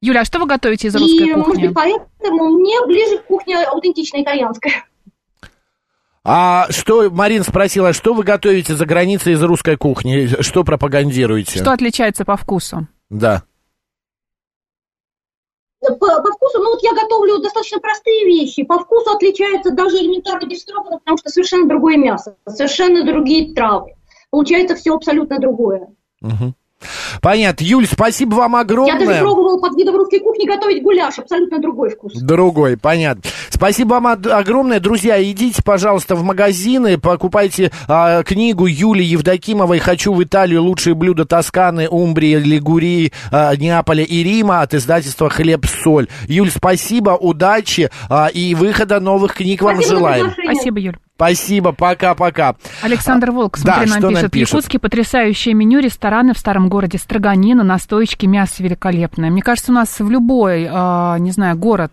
Юля, 0.00 0.20
а 0.20 0.24
что 0.24 0.38
вы 0.38 0.46
готовите 0.46 0.88
из 0.88 0.94
русской 0.94 1.28
и, 1.28 1.34
кухни? 1.34 1.48
Может 1.48 1.62
быть, 1.62 1.74
поэтому 1.74 2.48
мне 2.50 2.84
ближе 2.86 3.18
кухня 3.18 3.68
аутентичная 3.68 4.22
итальянская. 4.22 4.84
А 6.24 6.66
что, 6.70 7.10
Марин 7.10 7.42
спросила, 7.42 7.92
что 7.92 8.14
вы 8.14 8.22
готовите 8.22 8.74
за 8.74 8.86
границей 8.86 9.32
из 9.32 9.42
русской 9.42 9.76
кухни? 9.76 10.26
Что 10.42 10.62
пропагандируете? 10.62 11.58
Что 11.58 11.72
отличается 11.72 12.24
по 12.24 12.36
вкусу? 12.36 12.86
Да. 13.08 13.44
По, 15.80 15.94
по 15.96 16.32
вкусу, 16.32 16.58
ну 16.58 16.72
вот 16.72 16.82
я 16.82 16.92
готовлю 16.92 17.38
достаточно 17.38 17.78
простые 17.78 18.26
вещи. 18.26 18.62
По 18.64 18.78
вкусу 18.78 19.10
отличается 19.10 19.70
даже 19.70 19.96
элементарно 19.96 20.46
бефстроганов, 20.46 21.00
потому 21.00 21.18
что 21.18 21.30
совершенно 21.30 21.68
другое 21.68 21.96
мясо, 21.96 22.36
совершенно 22.46 23.04
другие 23.04 23.54
травы. 23.54 23.94
Получается 24.30 24.74
все 24.76 24.94
абсолютно 24.94 25.38
другое. 25.38 25.88
Угу. 26.20 26.54
Понятно. 27.20 27.64
Юль, 27.64 27.86
спасибо 27.86 28.36
вам 28.36 28.56
огромное. 28.56 28.98
Я 28.98 29.06
даже 29.06 29.20
пробовала 29.20 29.58
под 29.58 29.76
видом 29.76 29.96
русской 29.96 30.20
кухни 30.20 30.46
готовить 30.46 30.82
гуляш. 30.82 31.18
Абсолютно 31.18 31.58
другой 31.58 31.90
вкус. 31.90 32.14
Другой, 32.14 32.76
понятно. 32.76 33.22
Спасибо 33.50 33.94
вам 33.94 34.06
огромное. 34.06 34.80
Друзья, 34.80 35.22
идите, 35.22 35.62
пожалуйста, 35.64 36.14
в 36.14 36.22
магазины, 36.22 36.98
покупайте 36.98 37.72
а, 37.88 38.22
книгу 38.22 38.66
Юли 38.66 39.04
Евдокимовой 39.04 39.78
«Хочу 39.78 40.12
в 40.12 40.22
Италию. 40.22 40.62
Лучшие 40.62 40.94
блюда 40.94 41.24
Тосканы, 41.24 41.88
Умбрии, 41.88 42.36
Лигурии, 42.36 43.12
а, 43.32 43.56
Неаполя 43.56 44.04
и 44.04 44.22
Рима» 44.22 44.60
от 44.62 44.74
издательства 44.74 45.28
«Хлеб-соль». 45.28 46.08
Юль, 46.28 46.50
спасибо, 46.50 47.10
удачи 47.10 47.90
а, 48.08 48.28
и 48.28 48.54
выхода 48.54 49.00
новых 49.00 49.34
книг 49.34 49.62
вам 49.62 49.76
спасибо 49.76 49.96
желаем. 49.98 50.34
Спасибо, 50.44 50.78
Юль. 50.78 50.98
Спасибо, 51.18 51.72
пока-пока. 51.72 52.54
Александр 52.80 53.32
Волк, 53.32 53.56
смотри, 53.56 53.90
да, 53.90 53.98
нам 53.98 54.12
пишет. 54.30 54.32
В 54.32 54.36
Якутске 54.36 54.78
потрясающее 54.78 55.52
меню, 55.52 55.80
рестораны 55.80 56.32
в 56.32 56.38
старом 56.38 56.68
городе 56.68 56.96
Строганина, 56.96 57.64
настоечки, 57.64 58.26
мясо 58.26 58.62
великолепное. 58.62 59.28
Мне 59.28 59.42
кажется, 59.42 59.72
у 59.72 59.74
нас 59.74 59.98
в 59.98 60.08
любой, 60.08 60.68
э, 60.70 61.16
не 61.18 61.32
знаю, 61.32 61.56
город... 61.56 61.90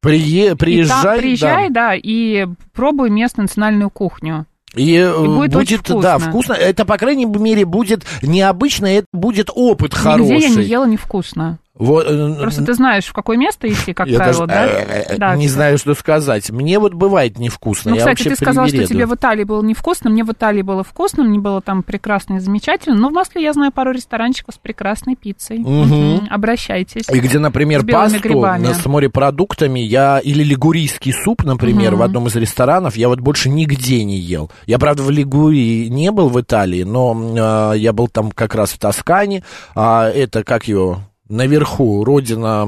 Прие, 0.00 0.54
приезжай, 0.54 1.02
там, 1.02 1.18
приезжай, 1.18 1.68
да. 1.68 1.88
да, 1.88 1.94
и 2.00 2.46
пробуй 2.72 3.10
местную 3.10 3.46
национальную 3.48 3.90
кухню. 3.90 4.46
И, 4.76 4.94
и 4.94 5.26
будет, 5.26 5.52
будет 5.52 5.80
вкусно. 5.80 6.00
да, 6.00 6.18
вкусно. 6.18 6.52
Это, 6.52 6.84
по 6.84 6.96
крайней 6.96 7.26
мере, 7.26 7.64
будет 7.64 8.04
необычно, 8.22 8.86
это 8.86 9.06
будет 9.12 9.50
опыт 9.52 9.92
Нигде 9.92 10.02
хороший. 10.02 10.34
Нигде 10.34 10.48
я 10.48 10.54
не 10.54 10.62
ела 10.62 10.86
невкусно. 10.86 11.58
Вот, 11.80 12.04
э, 12.06 12.34
Просто 12.38 12.62
ты 12.62 12.74
знаешь, 12.74 13.06
в 13.06 13.14
какое 13.14 13.38
место 13.38 13.66
идти, 13.66 13.94
как 13.94 14.06
я 14.06 14.18
правило, 14.18 14.46
даже, 14.46 14.72
да? 14.72 14.80
э, 14.82 15.04
э, 15.08 15.16
Да, 15.16 15.34
не 15.34 15.48
знаю, 15.48 15.78
что 15.78 15.94
сказать. 15.94 16.50
Мне 16.50 16.78
вот 16.78 16.92
бывает 16.92 17.38
невкусно. 17.38 17.92
Ну, 17.92 17.96
я 17.96 18.02
кстати, 18.02 18.28
ты 18.28 18.36
сказал, 18.36 18.68
что 18.68 18.86
тебе 18.86 19.06
в 19.06 19.14
Италии 19.14 19.44
было 19.44 19.62
невкусно, 19.62 20.10
мне 20.10 20.22
в 20.22 20.30
Италии 20.30 20.60
было 20.60 20.84
вкусно, 20.84 21.24
мне 21.24 21.38
было 21.38 21.62
там 21.62 21.82
прекрасно 21.82 22.34
и 22.34 22.38
замечательно, 22.38 22.96
но 22.96 23.08
в 23.08 23.12
Москве 23.12 23.42
я 23.42 23.54
знаю 23.54 23.72
пару 23.72 23.92
ресторанчиков 23.92 24.54
с 24.54 24.58
прекрасной 24.58 25.16
пиццей. 25.16 25.58
Мгм. 25.58 26.28
Обращайтесь. 26.30 27.08
И 27.08 27.18
где, 27.18 27.38
например, 27.38 27.86
пасту 27.86 28.20
грибами. 28.20 28.74
с 28.74 28.84
морепродуктами 28.84 29.80
я 29.80 30.18
или 30.18 30.44
лигурийский 30.44 31.14
суп, 31.14 31.44
например, 31.44 31.94
в 31.94 32.02
одном 32.02 32.26
из 32.26 32.36
ресторанов, 32.36 32.96
я 32.96 33.08
вот 33.08 33.20
больше 33.20 33.48
нигде 33.48 34.04
не 34.04 34.18
ел. 34.18 34.50
Я, 34.66 34.78
правда, 34.78 35.02
в 35.02 35.10
Лигурии 35.10 35.88
не 35.88 36.10
был 36.10 36.28
в 36.28 36.38
Италии, 36.38 36.82
но 36.82 37.72
э, 37.74 37.78
я 37.78 37.94
был 37.94 38.08
там 38.08 38.30
как 38.32 38.54
раз 38.54 38.72
в 38.72 38.78
Тоскане. 38.78 39.42
А 39.74 40.10
это 40.10 40.44
как 40.44 40.68
его? 40.68 41.00
Наверху 41.30 42.02
родина 42.04 42.64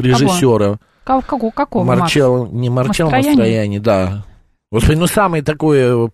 режиссера 0.00 0.78
Ка- 1.04 1.20
Какого, 1.22 1.50
какого? 1.50 1.84
Марчел, 1.84 2.46
не 2.46 2.70
Марчел? 2.70 3.10
Мастрояни, 3.10 3.78
да. 3.78 4.24
Господи, 4.70 4.96
ну 4.98 5.06
самое 5.06 5.42
такое 5.42 6.10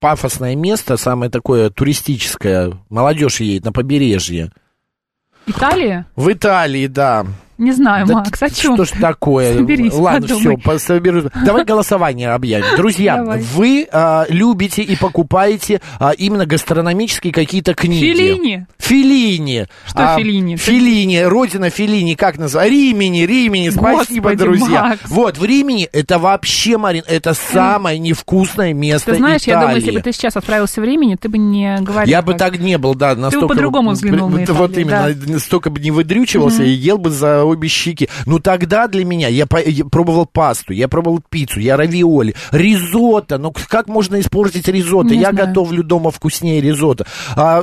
пафосное 0.00 0.56
место, 0.56 0.96
самое 0.96 1.30
такое 1.30 1.70
туристическое. 1.70 2.72
Молодежь 2.90 3.40
едет 3.40 3.64
на 3.64 3.72
побережье. 3.72 4.50
Италия? 5.46 6.06
В 6.16 6.30
Италии, 6.32 6.86
да. 6.88 7.24
Не 7.58 7.72
знаю, 7.72 8.06
Да 8.06 8.14
Макс, 8.14 8.42
о 8.42 8.50
чем? 8.50 8.74
Что 8.74 8.84
ж 8.84 8.90
такое? 9.00 9.54
Соберись, 9.54 9.94
Ладно, 9.94 10.28
подумай. 10.28 10.58
все, 10.60 10.78
соберу. 10.78 11.22
Давай 11.44 11.64
голосование 11.64 12.30
объявим. 12.32 12.76
Друзья, 12.76 13.16
Давай. 13.16 13.40
вы 13.40 13.88
а, 13.90 14.26
любите 14.28 14.82
и 14.82 14.94
покупаете 14.96 15.80
а, 15.98 16.10
именно 16.10 16.44
гастрономические 16.46 17.32
какие-то 17.32 17.74
книги. 17.74 18.04
Феллини? 18.12 18.66
Филини. 18.78 19.66
Что 19.86 20.16
Феллини? 20.16 20.56
Ты- 20.56 20.62
Филини, 20.62 21.22
родина 21.22 21.70
Филини, 21.70 22.14
как 22.14 22.38
называется? 22.38 22.74
Римини, 22.76 23.20
Римини, 23.26 23.70
спасибо, 23.70 24.30
Господи, 24.30 24.36
друзья. 24.36 24.82
Макс. 24.84 25.00
Вот, 25.08 25.38
в 25.38 25.44
Римени 25.44 25.88
это 25.92 26.18
вообще, 26.18 26.76
Марин, 26.76 27.04
это 27.06 27.34
самое 27.34 27.98
невкусное 27.98 28.72
место 28.74 29.12
Ты 29.12 29.16
знаешь, 29.18 29.42
я 29.44 29.54
думаю, 29.54 29.70
Италии. 29.78 29.84
если 29.86 29.96
бы 29.98 30.02
ты 30.02 30.12
сейчас 30.12 30.36
отправился 30.36 30.80
в 30.80 30.84
времени, 30.84 31.16
ты 31.20 31.28
бы 31.28 31.38
не 31.38 31.78
говорил. 31.80 32.10
Я 32.10 32.22
бы 32.22 32.32
так. 32.34 32.52
так 32.52 32.60
не 32.60 32.76
был, 32.78 32.94
да, 32.94 33.14
настолько... 33.14 33.48
по-другому 33.48 33.90
взглянул 33.92 34.28
на 34.28 34.40
Вот- 34.40 34.48
Вот 34.50 34.70
Италию, 34.72 35.16
именно, 35.22 35.38
столько 35.38 35.70
бы 35.70 35.80
не 35.80 35.90
выдрючивался 35.90 36.62
и 36.62 36.70
ел 36.70 36.98
бы 36.98 37.10
за 37.10 37.45
обе 37.46 37.68
щеки. 37.68 38.08
Ну 38.26 38.38
тогда 38.38 38.88
для 38.88 39.04
меня, 39.04 39.28
я, 39.28 39.46
по- 39.46 39.62
я 39.62 39.84
пробовал 39.84 40.26
пасту, 40.26 40.72
я 40.72 40.88
пробовал 40.88 41.20
пиццу, 41.28 41.60
я 41.60 41.76
равиоли, 41.76 42.34
ризотто, 42.52 43.38
ну 43.38 43.52
как 43.68 43.88
можно 43.88 44.20
испортить 44.20 44.68
ризотто? 44.68 45.14
Не 45.14 45.20
я 45.20 45.30
знаю. 45.32 45.48
готовлю 45.48 45.82
дома 45.82 46.10
вкуснее 46.10 46.60
ризотто. 46.60 47.06
А 47.36 47.62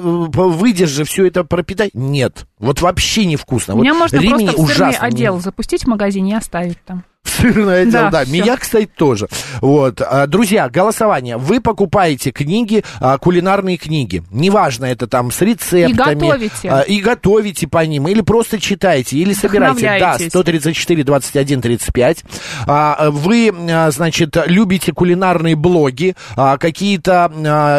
же 0.90 1.04
все 1.04 1.26
это 1.26 1.44
пропитать? 1.44 1.92
Нет, 1.94 2.46
вот 2.60 2.82
вообще 2.82 3.26
невкусно. 3.26 3.74
Меня 3.74 3.94
вот 3.94 4.00
можно 4.00 4.20
просто 4.20 4.52
в 4.58 4.60
ужасно. 4.60 5.06
отдел 5.08 5.40
запустить 5.40 5.84
в 5.84 5.88
магазине 5.88 6.32
и 6.32 6.36
оставить 6.36 6.84
там. 6.86 7.04
Сырное 7.26 7.86
Да, 7.86 8.08
отдел, 8.08 8.12
да. 8.12 8.24
всё. 8.26 8.34
Меня, 8.34 8.58
кстати, 8.58 8.90
тоже. 8.96 9.28
Вот. 9.62 10.02
А, 10.02 10.28
Друзья, 10.28 10.70
голосование. 10.70 11.38
Вы 11.38 11.62
покупаете 11.62 12.32
книги, 12.32 12.84
а, 13.00 13.18
кулинарные 13.18 13.78
книги. 13.78 14.24
Неважно, 14.32 14.86
это 14.86 15.08
там 15.08 15.32
с 15.32 15.42
рецептами. 15.42 15.92
готовите. 16.20 16.70
а, 16.70 16.82
И 16.82 17.00
готовите 17.02 17.68
по 17.68 17.86
ним. 17.86 18.08
Или 18.08 18.22
просто 18.22 18.60
читаете, 18.60 19.18
или 19.18 19.34
собираете. 19.34 19.82
Да, 19.82 19.88
Вдохновляетесь. 19.90 20.30
134, 20.30 21.04
21, 21.04 21.62
35. 21.62 22.24
А, 22.68 22.96
а, 23.00 23.12
Вы, 23.12 23.54
значит, 23.92 24.38
любите 24.48 24.92
кулинарные 24.94 25.56
блоги, 25.56 26.16
какие-то 26.36 27.32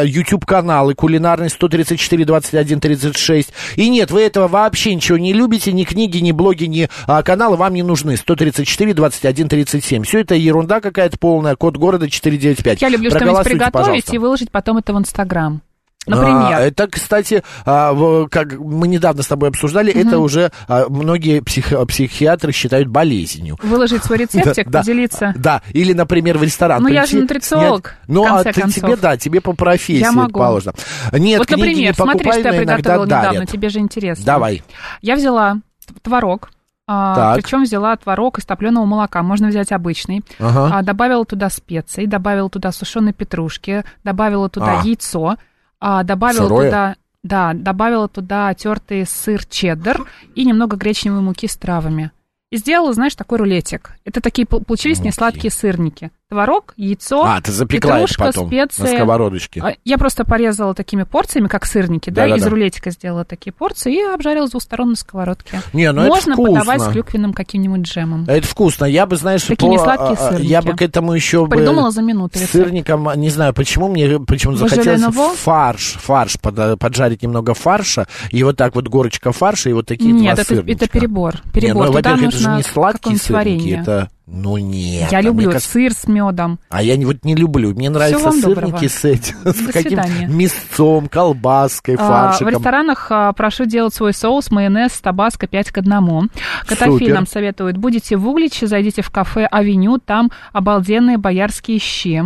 YouTube-каналы 0.05 0.95
кулинарные 0.95 1.51
134, 1.51 2.25
21, 2.25 2.81
36. 2.81 3.51
И 3.77 3.89
нет, 3.89 4.11
вы 4.11 4.23
этого 4.23 4.49
вообще 4.49 4.95
ничего 4.95 5.19
не 5.19 5.33
любите, 5.33 5.73
ни 5.73 5.85
книги, 5.85 6.19
ни 6.19 6.33
блоги, 6.33 6.65
ни 6.65 6.89
каналы 7.25 7.57
вам 7.57 7.75
не 7.75 7.83
нужны. 7.83 8.17
134, 8.17 8.95
21, 8.95 9.34
37. 9.35 10.05
Все 10.05 10.21
это 10.21 10.35
ерунда 10.35 10.81
какая-то 10.81 11.19
полная. 11.19 11.57
Код 11.57 11.77
города 11.77 12.09
495. 12.09 12.83
Я 12.83 12.89
люблю 12.89 13.11
что-нибудь 13.11 13.45
приготовить 13.45 13.73
пожалуйста. 13.73 14.15
и 14.15 14.19
выложить 14.19 14.51
потом 14.51 14.79
это 14.79 14.95
в 14.95 14.99
Инстаграм. 14.99 15.63
А, 16.07 16.11
Например. 16.11 16.59
это, 16.61 16.87
кстати, 16.87 17.43
а, 17.65 18.27
как 18.29 18.59
мы 18.59 18.89
недавно 18.89 19.23
с 19.23 19.27
тобой 19.27 19.49
обсуждали, 19.49 19.91
это 19.91 20.19
уже 20.19 20.53
а, 20.69 20.87
многие 20.91 21.41
псих- 21.41 21.87
психиатры 21.87 22.53
считают 22.53 22.89
болезнью. 22.89 23.57
Выложить 23.63 24.05
свой 24.05 24.19
рецептик, 24.19 24.69
Да, 24.71 24.81
поделиться. 24.81 25.33
Да, 25.35 25.63
или, 25.73 25.95
например, 25.95 26.37
в 26.37 26.43
ресторан. 26.43 26.83
Ну, 26.83 26.89
я 26.91 27.07
же 27.07 27.21
нутрициолог, 27.21 27.97
Ну, 28.07 28.27
а 28.27 28.45
ты, 28.45 28.53
тебе, 28.53 28.97
да, 28.97 29.17
тебе 29.17 29.41
по 29.41 29.55
профессии 29.55 30.01
Я 30.03 30.13
могу. 30.13 30.39
положено. 30.39 30.75
Нет, 31.13 31.39
вот, 31.39 31.49
книги 31.49 31.61
не 31.61 31.69
например, 31.71 31.95
смотри, 31.95 32.19
покупай, 32.19 32.41
что 32.41 32.49
я 32.53 32.59
приготовила 32.61 33.05
недавно, 33.07 33.33
дарят. 33.33 33.51
тебе 33.51 33.69
же 33.71 33.79
интересно. 33.79 34.25
Давай. 34.27 34.63
Я 35.01 35.15
взяла 35.17 35.57
творог, 36.03 36.51
а, 36.51 36.54
Так. 36.87 37.37
причем 37.37 37.63
взяла 37.63 37.97
творог 37.97 38.39
из 38.39 38.45
топленого 38.45 38.85
молока, 38.85 39.23
можно 39.23 39.49
взять 39.49 39.73
обычный, 39.73 40.23
Ага. 40.39 40.79
а, 40.79 40.83
добавила 40.83 41.25
туда 41.25 41.49
специи, 41.49 42.05
добавила 42.07 42.51
туда 42.51 42.73
сушеные 42.73 43.13
петрушки, 43.15 43.85
добавила 44.05 44.49
туда 44.51 44.81
А. 44.81 44.83
яйцо, 44.85 45.37
а, 45.81 46.03
добавила 46.03 46.47
Сырое? 46.49 46.67
туда... 46.69 46.97
Да, 47.23 47.53
добавила 47.55 48.07
туда 48.07 48.53
тертый 48.53 49.07
сыр 49.07 49.47
чеддер 49.47 50.07
и 50.35 50.45
немного 50.45 50.77
гречневой 50.77 51.23
муки 51.23 51.49
с 51.49 51.57
травами. 51.57 52.11
И 52.51 52.59
сделала, 52.59 52.93
знаешь, 52.93 53.15
такой 53.15 53.39
рулетик. 53.39 53.93
Это 54.05 54.21
такие 54.21 54.47
пол- 54.47 54.63
получились 54.63 54.99
Муки. 54.99 55.07
несладкие 55.09 55.51
сырники. 55.51 56.11
Творог, 56.35 56.75
яйцо, 56.77 57.23
А, 57.25 57.41
ты 57.41 57.53
запекла 57.53 57.93
петрушка, 58.01 58.25
потом 58.25 58.49
специи. 58.49 58.83
на 58.83 58.89
сковородочке. 58.89 59.61
А, 59.63 59.75
Я 59.85 59.99
просто 59.99 60.25
порезала 60.25 60.75
такими 60.75 61.05
порциями, 61.05 61.47
как 61.47 61.65
сырники, 61.65 62.11
да, 62.11 62.23
Да-да-да. 62.23 62.37
из 62.41 62.47
рулетика 62.49 62.91
сделала 62.91 63.25
такие 63.25 63.53
порции 63.53 63.95
и 63.95 64.03
обжарила 64.03 64.49
с 64.49 64.51
двух 64.51 64.63
сторон 64.65 64.91
на 64.91 64.97
сковородке. 64.97 65.61
Не, 65.73 65.93
ну 65.93 66.07
Можно 66.07 66.33
это 66.33 66.43
вкусно. 66.43 66.59
подавать 66.61 66.81
с 66.83 66.89
клюквенным 66.89 67.33
каким-нибудь 67.33 67.83
джемом. 67.83 68.25
Это 68.27 68.45
вкусно. 68.49 68.85
Я 68.85 69.07
бы, 69.07 69.15
знаешь, 69.17 69.43
Такие 69.45 69.69
по- 69.71 69.75
несладкие 69.75 70.09
а, 70.09 70.13
а, 70.13 70.31
сырники. 70.33 70.51
Я 70.51 70.61
бы 70.63 70.73
к 70.75 70.83
этому 70.83 71.13
еще 71.13 71.47
бы... 71.47 71.57
Придумала 71.57 71.93
за 71.93 72.03
минуту 72.03 72.35
рецепт. 72.41 72.51
сырником, 72.53 73.09
не 73.15 73.31
знаю 73.31 73.55
почему, 73.55 73.87
мне 73.89 74.19
почему 74.19 74.57
захотелось 74.57 75.03
фарш, 75.37 75.95
фарш, 76.01 76.41
под- 76.41 76.81
поджарить 76.81 77.23
немного 77.23 77.55
фарша, 77.55 78.09
и 78.31 78.43
вот 78.43 78.57
так 78.57 78.75
вот 78.75 78.89
горочка 78.89 79.31
фарша, 79.31 79.71
и 79.71 79.73
вот 79.73 79.87
такие 79.87 80.11
Нет, 80.11 80.35
два 80.35 80.43
это, 80.43 80.45
сырничка. 80.45 80.85
это 80.85 80.93
перебор. 80.93 81.35
Не, 81.45 81.51
Перебор. 81.53 81.87
ну, 81.87 81.93
Туда 81.93 82.11
во-первых, 82.11 82.35
это 82.35 82.39
же 82.43 82.49
не 82.57 82.63
сладкие 82.65 83.19
сырники, 83.19 83.33
варенье. 83.33 83.81
это... 83.81 84.11
Ну 84.27 84.57
нет. 84.57 85.13
Я 85.13 85.19
а 85.19 85.21
люблю 85.23 85.51
кажется- 85.51 85.71
сыр 85.71 85.93
с 85.93 86.07
медом. 86.07 86.59
А 86.71 86.83
я 86.83 86.97
вот 87.07 87.25
не 87.25 87.35
люблю. 87.35 87.75
Мне 87.75 87.91
нравятся 87.91 88.31
сырники 88.33 88.63
доброго. 88.63 88.89
с 88.89 89.05
этим, 89.05 89.37
с 89.45 89.73
каким 89.73 90.01
мясцом, 90.35 91.09
колбаской, 91.09 91.97
А, 91.97 91.99
В 91.99 92.09
фаршиком. 92.09 92.49
ресторанах 92.49 93.07
а, 93.11 93.33
прошу 93.35 93.67
делать 93.67 93.93
свой 93.93 94.15
соус, 94.15 94.51
майонез, 94.51 94.93
табаско 94.93 95.47
5 95.47 95.71
к 95.71 95.79
1. 95.79 96.31
Котофей 96.67 97.13
нам 97.13 97.27
советует. 97.27 97.77
Будете 97.77 98.17
в 98.17 98.27
Угличе, 98.27 98.67
зайдите 98.67 99.03
в 99.03 99.11
кафе 99.11 99.47
«Авеню», 99.51 99.99
там 99.99 100.31
обалденные 100.53 101.19
боярские 101.19 101.79
щи. 101.79 102.23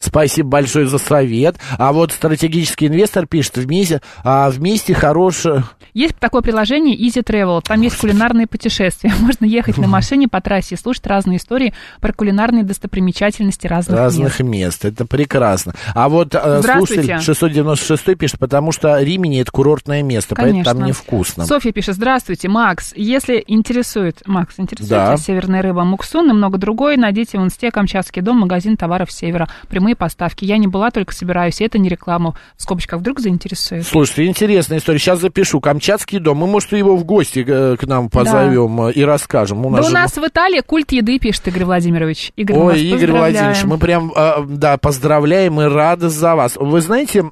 Спасибо 0.00 0.48
большое 0.48 0.86
за 0.86 0.98
совет. 0.98 1.56
А 1.78 1.92
вот 1.92 2.12
стратегический 2.12 2.86
инвестор 2.86 3.26
пишет, 3.26 3.58
вместе, 3.58 4.00
а, 4.24 4.48
вместе 4.50 4.94
хорошее... 4.94 5.64
Есть 5.92 6.16
такое 6.16 6.40
приложение 6.40 6.96
Easy 6.96 7.22
Travel, 7.22 7.60
там 7.62 7.80
есть 7.82 7.98
кулинарные 7.98 8.46
путешествия. 8.46 9.12
Можно 9.20 9.44
ехать 9.44 9.76
на 9.76 9.88
машине 9.88 10.28
по 10.28 10.40
трассе 10.40 10.76
и 10.76 10.78
слушать 10.78 11.06
разные 11.06 11.38
истории 11.38 11.74
про 12.00 12.12
кулинарные 12.12 12.64
достопримечательности 12.64 13.66
разных, 13.66 13.98
разных 13.98 14.40
мест. 14.40 14.50
мест. 14.50 14.84
Это 14.84 15.04
прекрасно. 15.04 15.74
А 15.94 16.08
вот 16.08 16.34
э, 16.34 16.62
слушатель 16.62 17.20
696 17.20 18.16
пишет, 18.16 18.38
потому 18.38 18.72
что 18.72 19.00
Римини 19.02 19.40
это 19.40 19.50
курортное 19.50 20.02
место, 20.02 20.34
поэтому 20.34 20.62
Конечно. 20.62 20.74
там 20.74 20.84
невкусно. 20.86 21.44
Софья 21.44 21.72
пишет, 21.72 21.96
здравствуйте, 21.96 22.48
Макс, 22.48 22.92
если 22.96 23.44
интересует, 23.46 24.22
Макс, 24.26 24.54
интересует 24.58 24.90
Да. 24.90 25.16
северная 25.16 25.60
рыба 25.60 25.84
Муксун 25.84 26.30
и 26.30 26.32
много 26.32 26.56
другое, 26.56 26.96
найдите 26.96 27.38
в 27.38 27.42
инсте 27.42 27.70
Камчатский 27.70 28.22
дом, 28.22 28.38
магазин 28.38 28.76
товаров 28.76 29.12
севера, 29.12 29.48
прямые 29.68 29.89
поставки. 29.96 30.44
Я 30.44 30.56
не 30.58 30.66
была, 30.66 30.90
только 30.90 31.14
собираюсь, 31.14 31.60
и 31.60 31.64
это 31.64 31.78
не 31.78 31.88
реклама. 31.88 32.34
В 32.56 32.62
скобочках 32.62 33.00
вдруг 33.00 33.20
заинтересует. 33.20 33.86
Слушайте, 33.86 34.26
интересная 34.26 34.78
история. 34.78 34.98
Сейчас 34.98 35.20
запишу. 35.20 35.60
Камчатский 35.60 36.18
дом. 36.18 36.38
Мы, 36.38 36.46
может, 36.46 36.72
его 36.72 36.96
в 36.96 37.04
гости 37.04 37.44
э, 37.46 37.76
к 37.76 37.86
нам 37.86 38.08
позовем 38.08 38.88
э, 38.88 38.92
и 38.92 39.02
расскажем. 39.04 39.64
У 39.66 39.70
Да 39.70 39.76
нас 39.78 39.86
у 39.86 39.88
же- 39.88 39.94
нас 39.94 40.16
в 40.16 40.26
Италии 40.26 40.60
культ 40.60 40.92
еды, 40.92 41.18
пишет 41.18 41.48
Игорь 41.48 41.64
Владимирович. 41.64 42.32
Игорь, 42.36 42.56
Ой, 42.56 42.80
Игорь. 42.82 43.10
Владимирович, 43.12 43.64
мы 43.64 43.78
прям, 43.78 44.12
э, 44.14 44.44
да, 44.48 44.76
поздравляем 44.78 45.60
и 45.60 45.64
рады 45.64 46.08
за 46.08 46.34
вас. 46.36 46.56
Вы 46.56 46.80
знаете, 46.80 47.24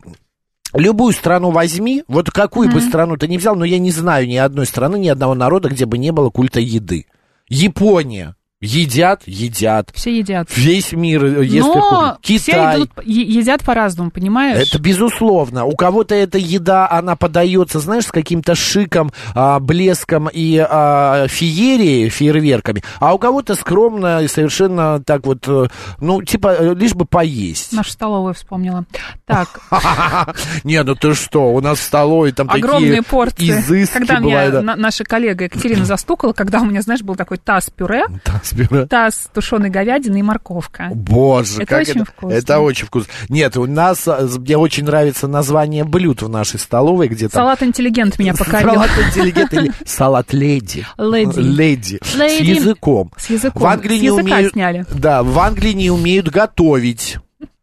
любую 0.75 1.12
страну 1.14 1.51
возьми, 1.51 2.05
вот 2.09 2.31
какую 2.31 2.71
бы 2.71 2.81
страну 2.81 3.16
ты 3.16 3.27
ни 3.29 3.38
взял, 3.38 3.57
но 3.57 3.64
я 3.64 3.79
не 3.79 3.90
знаю 3.90 4.27
ни 4.29 4.37
одной 4.37 4.66
страны, 4.66 4.97
ни 4.99 5.09
одного 5.09 5.35
народа, 5.35 5.68
где 5.68 5.87
бы 5.87 5.97
не 5.99 6.12
было 6.12 6.31
культа 6.31 6.61
еды. 6.61 7.07
Япония. 7.49 8.35
Едят, 8.61 9.23
едят. 9.27 9.90
Все 9.94 10.18
едят. 10.18 10.49
Весь 10.57 10.90
мир 10.90 11.25
ест 11.42 11.68
Но 11.68 11.75
картофель. 11.75 12.38
все 12.40 12.53
Китай. 12.53 12.77
идут, 12.77 12.90
едят 13.05 13.62
по-разному, 13.62 14.11
понимаешь? 14.11 14.66
Это 14.66 14.81
безусловно. 14.81 15.64
У 15.64 15.77
кого-то 15.77 16.16
эта 16.16 16.38
еда, 16.38 16.90
она 16.90 17.14
подается, 17.14 17.79
знаешь, 17.79 18.07
с 18.07 18.11
каким-то 18.11 18.57
шиком, 18.57 19.12
а, 19.33 19.61
блеском 19.61 20.29
и 20.33 20.59
а, 20.59 21.29
феерией, 21.29 22.09
фейерверками, 22.09 22.83
а 22.99 23.14
у 23.14 23.18
кого-то 23.18 23.55
скромно 23.55 24.23
и 24.23 24.27
совершенно 24.29 25.01
так 25.05 25.25
вот, 25.25 25.47
э, 25.47 25.68
ну, 26.01 26.21
типа, 26.23 26.57
э, 26.59 26.75
лишь 26.75 26.94
бы 26.94 27.05
поесть. 27.05 27.73
Нашу 27.73 27.92
столовую 27.92 28.35
вспомнила. 28.35 28.87
Так, 29.25 29.61
Не, 30.64 30.83
ну 30.83 30.97
ты 30.97 31.14
что, 31.14 31.53
у 31.53 31.61
нас 31.61 31.79
в 31.79 31.83
столовой 31.83 32.33
там 32.33 32.51
огромные 32.51 32.97
такие 32.97 33.03
порции. 33.05 33.51
изыски 33.51 33.99
Когда 33.99 34.18
меня 34.18 34.61
наша 34.75 35.05
коллега 35.05 35.44
Екатерина 35.44 35.85
застукала, 35.85 36.33
когда 36.33 36.61
у 36.61 36.64
меня, 36.64 36.83
знаешь, 36.83 37.03
был 37.03 37.14
такой 37.14 37.38
таз 37.38 37.71
пюре, 37.71 38.07
Да, 38.52 38.64
спира. 38.66 38.87
таз 38.87 39.28
тушеной 39.32 39.70
говядины 39.70 40.18
и 40.18 40.22
морковка. 40.22 40.90
Боже, 40.94 41.62
Это 41.62 41.66
как 41.66 41.80
очень 41.82 42.00
это, 42.00 42.04
вкусно. 42.04 42.34
это 42.34 42.61
очень 42.61 42.87
вкусно. 42.87 43.12
Нет, 43.28 43.56
у 43.56 43.66
нас, 43.66 44.06
а, 44.08 44.26
мне 44.38 44.56
очень 44.56 44.84
нравится 44.84 45.28
название 45.28 45.84
блюд 45.84 46.22
в 46.22 46.28
нашей 46.28 46.58
столовой, 46.61 47.08
где 47.08 47.28
там... 47.28 47.42
Салат 47.42 47.62
интеллигент 47.62 48.18
меня 48.18 48.34
покорил. 48.34 48.74
Салат 48.74 48.90
интеллигент 49.08 49.52
или 49.54 49.72
салат 49.84 50.32
леди. 50.32 50.87
Леди. 50.96 51.40
Леди. 51.40 51.98
С 52.02 52.40
языком. 52.40 53.12
С 53.16 53.30
языком. 53.30 53.62
В 53.62 53.66
Англии 53.66 53.98
С 53.98 54.02
не 54.02 54.11
умеют... 54.11 54.52
сняли. 54.52 54.87
Да, 54.94 55.22
в 55.22 55.38
Англии 55.38 55.72
не 55.72 55.90
умеют 55.90 56.28
готовить. 56.28 57.18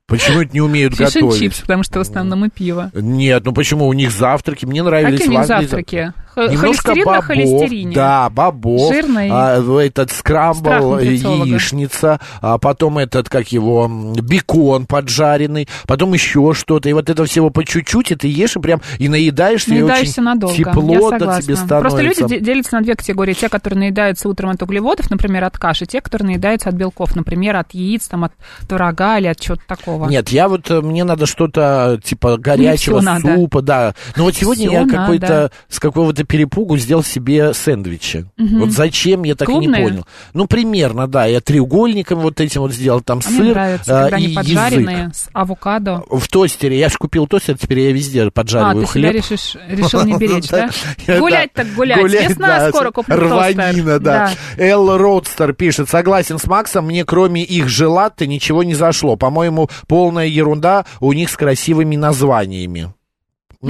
Почему 0.08 0.42
это 0.42 0.54
не 0.54 0.62
умеют 0.62 0.96
Фиш 0.96 1.14
готовить? 1.16 1.40
чипс, 1.40 1.62
потому 1.62 1.82
что 1.84 1.98
в 1.98 2.02
основном 2.04 2.46
и 2.46 2.50
пиво. 2.50 2.92
Нет, 2.94 3.44
ну 3.44 3.54
почему? 3.54 3.88
У 3.88 3.94
них 3.94 4.12
завтраки. 4.12 4.66
Мне 4.66 4.84
нравились 4.84 5.20
Какие 5.20 5.36
у 5.36 5.40
них 5.40 5.48
завтраки? 5.48 6.14
Х- 6.36 6.48
Немножко 6.48 6.90
Холестерин 6.94 7.06
на 7.06 7.12
бобов, 7.14 7.26
холестерине. 7.26 7.96
да, 7.96 8.30
бобов, 8.30 8.94
Жирный. 8.94 9.30
а, 9.32 9.80
этот 9.82 10.12
скрамбл, 10.12 10.98
э, 10.98 11.06
яичница, 11.14 12.20
а 12.42 12.58
потом 12.58 12.98
этот, 12.98 13.30
как 13.30 13.52
его, 13.52 13.90
бекон 14.22 14.86
поджаренный, 14.86 15.68
потом 15.88 16.14
еще 16.14 16.54
что-то, 16.54 16.90
и 16.90 16.94
вот 16.94 17.10
это 17.10 17.26
всего 17.26 17.50
по 17.50 17.64
чуть-чуть, 17.64 18.12
и 18.12 18.16
ты 18.16 18.28
ешь, 18.28 18.56
и 18.56 18.60
прям, 18.60 18.82
и 19.00 19.08
наедаешься, 19.10 19.72
и 19.74 19.80
Наедаешься 19.82 20.14
очень 20.22 20.24
надолго. 20.24 20.56
тепло 20.56 21.12
я 21.12 21.20
да, 21.20 21.42
тебе 21.42 21.56
становится. 21.56 21.80
Просто 21.80 22.02
люди 22.02 22.26
де- 22.28 22.40
делятся 22.40 22.76
на 22.76 22.82
две 22.82 22.96
категории. 22.96 23.34
Те, 23.34 23.50
которые 23.50 23.80
наедаются 23.80 24.28
утром 24.30 24.50
от 24.52 24.62
углеводов, 24.62 25.10
например, 25.10 25.44
от 25.46 25.58
каши, 25.58 25.86
те, 25.86 26.02
которые 26.02 26.28
наедаются 26.28 26.70
от 26.70 26.76
белков, 26.76 27.16
например, 27.16 27.56
от 27.56 27.74
яиц, 27.74 28.08
там, 28.08 28.26
от 28.26 28.34
творога 28.68 29.18
или 29.20 29.28
от 29.28 29.40
чего-то 29.40 29.64
такого. 29.68 30.08
Нет, 30.10 30.30
я 30.30 30.48
вот, 30.50 30.70
э, 30.70 30.82
мне 30.82 31.04
надо 31.04 31.26
что-то, 31.26 32.00
типа, 32.04 32.38
горячего 32.38 33.00
всё 33.00 33.06
надо. 33.06 33.36
супа, 33.36 33.62
да. 33.62 33.94
Но 34.16 34.24
вот 34.26 34.36
сегодня 34.36 34.68
Всё 34.70 34.82
я 34.82 34.88
какой-то, 34.88 35.28
надо. 35.28 35.52
с 35.70 35.80
какого-то 35.80 36.25
перепугу 36.26 36.78
сделал 36.78 37.04
себе 37.04 37.54
сэндвичи. 37.54 38.26
Вот 38.38 38.72
зачем, 38.72 39.24
я 39.24 39.36
так 39.36 39.48
и 39.48 39.52
Клубные? 39.52 39.84
не 39.84 39.90
понял. 39.90 40.06
Ну, 40.34 40.48
примерно, 40.48 41.08
да, 41.08 41.26
я 41.26 41.42
треугольником 41.42 42.20
вот 42.20 42.40
этим 42.42 42.62
вот 42.62 42.74
сделал, 42.74 43.02
там 43.02 43.20
А 43.26 43.30
мне 43.30 43.38
сыр 43.40 43.48
нравится, 43.54 44.06
а, 44.06 44.10
и 44.10 44.14
они 44.14 44.26
язык. 44.28 44.36
поджаренные 44.38 45.12
с 45.14 45.30
авокадо. 45.34 46.04
В 46.10 46.28
тостере, 46.28 46.78
я 46.80 46.90
же 46.90 46.98
купил 46.98 47.28
тостер, 47.28 47.58
теперь 47.58 47.80
я 47.80 47.92
везде 47.92 48.24
А, 48.24 48.32
поджариваю 48.32 48.86
ты 48.86 48.92
себя 48.94 49.10
хлеб. 49.12 49.24
решишь, 49.24 49.56
решил 49.68 50.04
не 50.04 50.14
беречь, 50.18 50.48
да? 50.50 50.70
Я- 51.08 51.20
Гулять 51.20 51.54
так 51.54 51.68
гулять. 51.74 52.38
Да, 52.38 52.70
скоро 52.70 52.92
куплю 52.92 53.16
Рванина, 53.16 54.00
да. 54.00 54.32
Эл 54.58 54.98
Родстер 54.98 55.54
пишет, 55.54 55.90
согласен 55.90 56.40
с 56.40 56.46
Максом, 56.48 56.86
мне 56.88 57.06
кроме 57.06 57.44
их 57.44 57.68
желаты 57.70 58.28
ничего 58.28 58.64
не 58.64 58.74
зашло. 58.74 59.16
По-моему, 59.16 59.70
полная 59.88 60.28
ерунда 60.28 60.86
у 61.00 61.14
них 61.14 61.30
с 61.30 61.36
красивыми 61.38 61.96
названиями. 61.96 62.94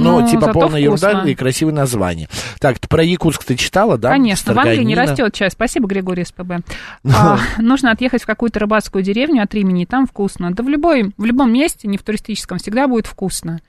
Ну, 0.02 0.20
Ну, 0.20 0.28
типа 0.30 0.52
полная 0.52 0.80
ерунда 0.80 1.10
вкусно. 1.10 1.28
и 1.28 1.34
красивые 1.34 1.74
названия. 1.74 2.28
Так, 2.60 2.78
про 2.80 3.02
Якутск 3.02 3.44
ты 3.44 3.56
читала, 3.56 3.96
да? 3.98 4.10
Конечно, 4.10 4.52
в 4.54 4.58
Англии 4.58 4.84
не 4.84 4.94
растет 4.94 5.32
чай. 5.34 5.50
Спасибо, 5.50 5.86
Григорий 5.88 6.24
СПБ. 6.24 6.60
А, 7.16 7.38
нужно 7.58 7.90
отъехать 7.92 8.22
в 8.22 8.26
какую-то 8.26 8.58
рыбацкую 8.60 9.02
деревню 9.02 9.42
от 9.42 9.54
Римени, 9.54 9.82
и 9.82 9.86
там 9.86 10.06
вкусно. 10.06 10.52
Да 10.52 10.62
в, 10.62 10.68
любой, 10.68 11.12
в 11.16 11.24
любом 11.24 11.52
месте, 11.52 11.88
не 11.88 11.96
в 11.98 12.02
туристическом, 12.02 12.58
всегда 12.58 12.86
будет 12.88 13.06
вкусно. 13.06 13.60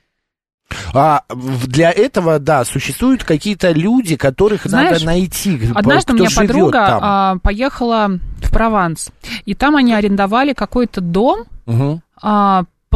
А 0.93 1.21
для 1.65 1.91
этого, 1.91 2.39
да, 2.39 2.65
существуют 2.65 3.23
какие-то 3.23 3.71
люди, 3.71 4.17
которых 4.17 4.65
Знаешь, 4.65 4.91
надо 4.95 5.05
найти, 5.05 5.57
Однажды 5.73 6.13
кто 6.13 6.23
у 6.23 6.27
меня 6.27 6.29
подруга 6.35 6.71
там. 6.85 6.99
а, 7.01 7.37
поехала 7.41 8.19
в 8.41 8.51
Прованс, 8.51 9.11
и 9.45 9.53
там 9.55 9.77
они 9.77 9.93
арендовали 9.93 10.51
какой-то 10.53 10.99
дом, 10.99 11.45
Мгм. 11.65 12.01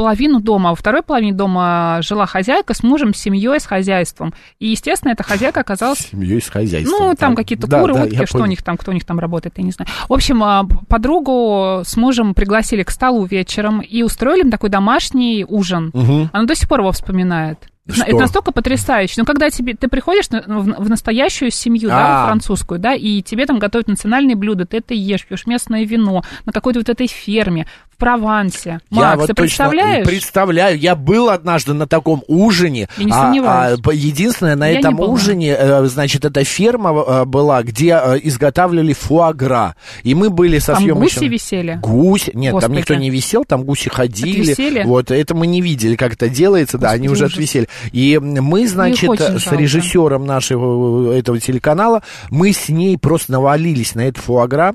Половину 0.01 0.39
дома, 0.39 0.69
а 0.69 0.71
во 0.71 0.75
второй 0.75 1.03
половине 1.03 1.31
дома 1.33 1.99
жила 2.01 2.25
хозяйка 2.25 2.73
с 2.73 2.81
мужем, 2.81 3.13
с 3.13 3.19
семьей, 3.19 3.59
с 3.59 3.67
хозяйством. 3.67 4.33
И, 4.59 4.69
естественно, 4.69 5.11
эта 5.11 5.21
хозяйка 5.21 5.59
оказалась 5.59 5.99
Семьей 6.11 6.41
с 6.41 6.49
хозяйством. 6.49 7.09
Ну, 7.09 7.15
там 7.15 7.35
какие-то 7.35 7.67
Да, 7.67 7.79
куры, 7.79 7.93
да, 7.93 8.03
утки, 8.05 8.25
что 8.25 8.37
у 8.37 8.41
понял. 8.41 8.49
них 8.49 8.63
там, 8.63 8.77
кто 8.77 8.89
у 8.89 8.93
них 8.95 9.05
там 9.05 9.19
работает, 9.19 9.59
я 9.59 9.63
не 9.63 9.69
знаю. 9.71 9.87
В 10.09 10.13
общем, 10.13 10.43
а, 10.43 10.65
подругу 10.89 11.81
с 11.85 11.95
мужем 11.97 12.33
пригласили 12.33 12.81
к 12.81 12.89
столу 12.89 13.25
вечером 13.25 13.81
и 13.81 14.01
устроили 14.01 14.41
им 14.41 14.49
такой 14.49 14.69
домашний 14.69 15.45
ужин. 15.47 15.91
Мгм. 15.93 16.29
Она 16.33 16.45
до 16.45 16.55
сих 16.55 16.67
пор 16.67 16.79
его 16.79 16.91
вспоминает. 16.91 17.59
Что? 17.89 18.03
Это 18.05 18.15
настолько 18.19 18.51
потрясающе. 18.51 19.15
Ну, 19.17 19.25
когда 19.25 19.49
тебе, 19.49 19.73
ты 19.73 19.87
приходишь 19.87 20.29
на- 20.29 20.43
в, 20.43 20.83
в 20.85 20.89
настоящую 20.89 21.49
семью, 21.51 21.89
да, 21.89 22.23
А. 22.23 22.25
французскую, 22.27 22.79
да, 22.79 22.93
и 22.93 23.21
тебе 23.23 23.45
там 23.47 23.57
готовят 23.59 23.87
национальные 23.87 24.35
блюда, 24.35 24.65
ты 24.65 24.77
это 24.77 24.93
ешь, 24.93 25.25
пьешь 25.25 25.47
местное 25.47 25.83
вино 25.83 26.21
на 26.45 26.51
какой-то 26.53 26.79
вот 26.79 26.89
этой 26.89 27.07
ферме 27.07 27.65
Провансе. 28.01 28.79
Макс, 28.89 29.01
я 29.11 29.15
вот 29.15 29.27
ты 29.27 29.33
точно 29.33 29.43
представляешь? 29.43 30.07
представляю. 30.07 30.77
Я 30.79 30.95
был 30.95 31.29
однажды 31.29 31.73
на 31.73 31.87
таком 31.87 32.23
ужине. 32.27 32.89
Я 32.97 33.03
не 33.05 33.11
а- 33.11 33.15
сомневаюсь. 33.21 33.79
а, 33.79 33.81
по- 33.81 33.91
единственное, 33.91 34.55
на 34.55 34.67
Я 34.67 34.79
этом 34.79 34.99
ужине, 34.99 35.55
э, 35.57 35.85
значит, 35.85 36.25
эта 36.25 36.43
ферма 36.43 36.89
э, 37.07 37.25
была, 37.25 37.61
где 37.63 37.99
э, 38.03 38.19
изготавливали 38.23 38.93
фуагра. 38.93 39.75
И 40.03 40.15
мы 40.15 40.29
были 40.31 40.57
со 40.59 40.73
Там 40.73 40.83
съемочным... 40.83 41.21
гуси 41.23 41.29
висели. 41.29 41.79
Гусь, 41.81 42.29
нет, 42.33 42.51
там 42.51 42.59
Господи. 42.61 42.77
никто 42.77 42.95
не 42.95 43.09
висел, 43.11 43.45
там 43.45 43.63
гуси 43.63 43.89
ходили. 43.89 44.51
Отвисели? 44.51 44.83
Вот, 44.83 45.11
это 45.11 45.35
мы 45.35 45.45
не 45.47 45.61
видели, 45.61 45.95
как 45.95 46.13
это 46.13 46.27
делается, 46.27 46.77
да, 46.77 46.89
они 46.91 47.07
Господи, 47.07 47.11
уже 47.17 47.25
ужас. 47.25 47.33
отвисели. 47.35 47.67
И 47.91 48.17
мы, 48.19 48.67
значит, 48.67 49.09
с 49.21 49.51
режиссером 49.51 50.25
нашего 50.25 51.13
этого 51.13 51.39
телеканала, 51.39 52.01
мы 52.29 52.51
с 52.51 52.67
ней 52.69 52.97
просто 52.97 53.31
навалились 53.33 53.95
на 53.95 54.01
это 54.07 54.19
фуагра. 54.19 54.73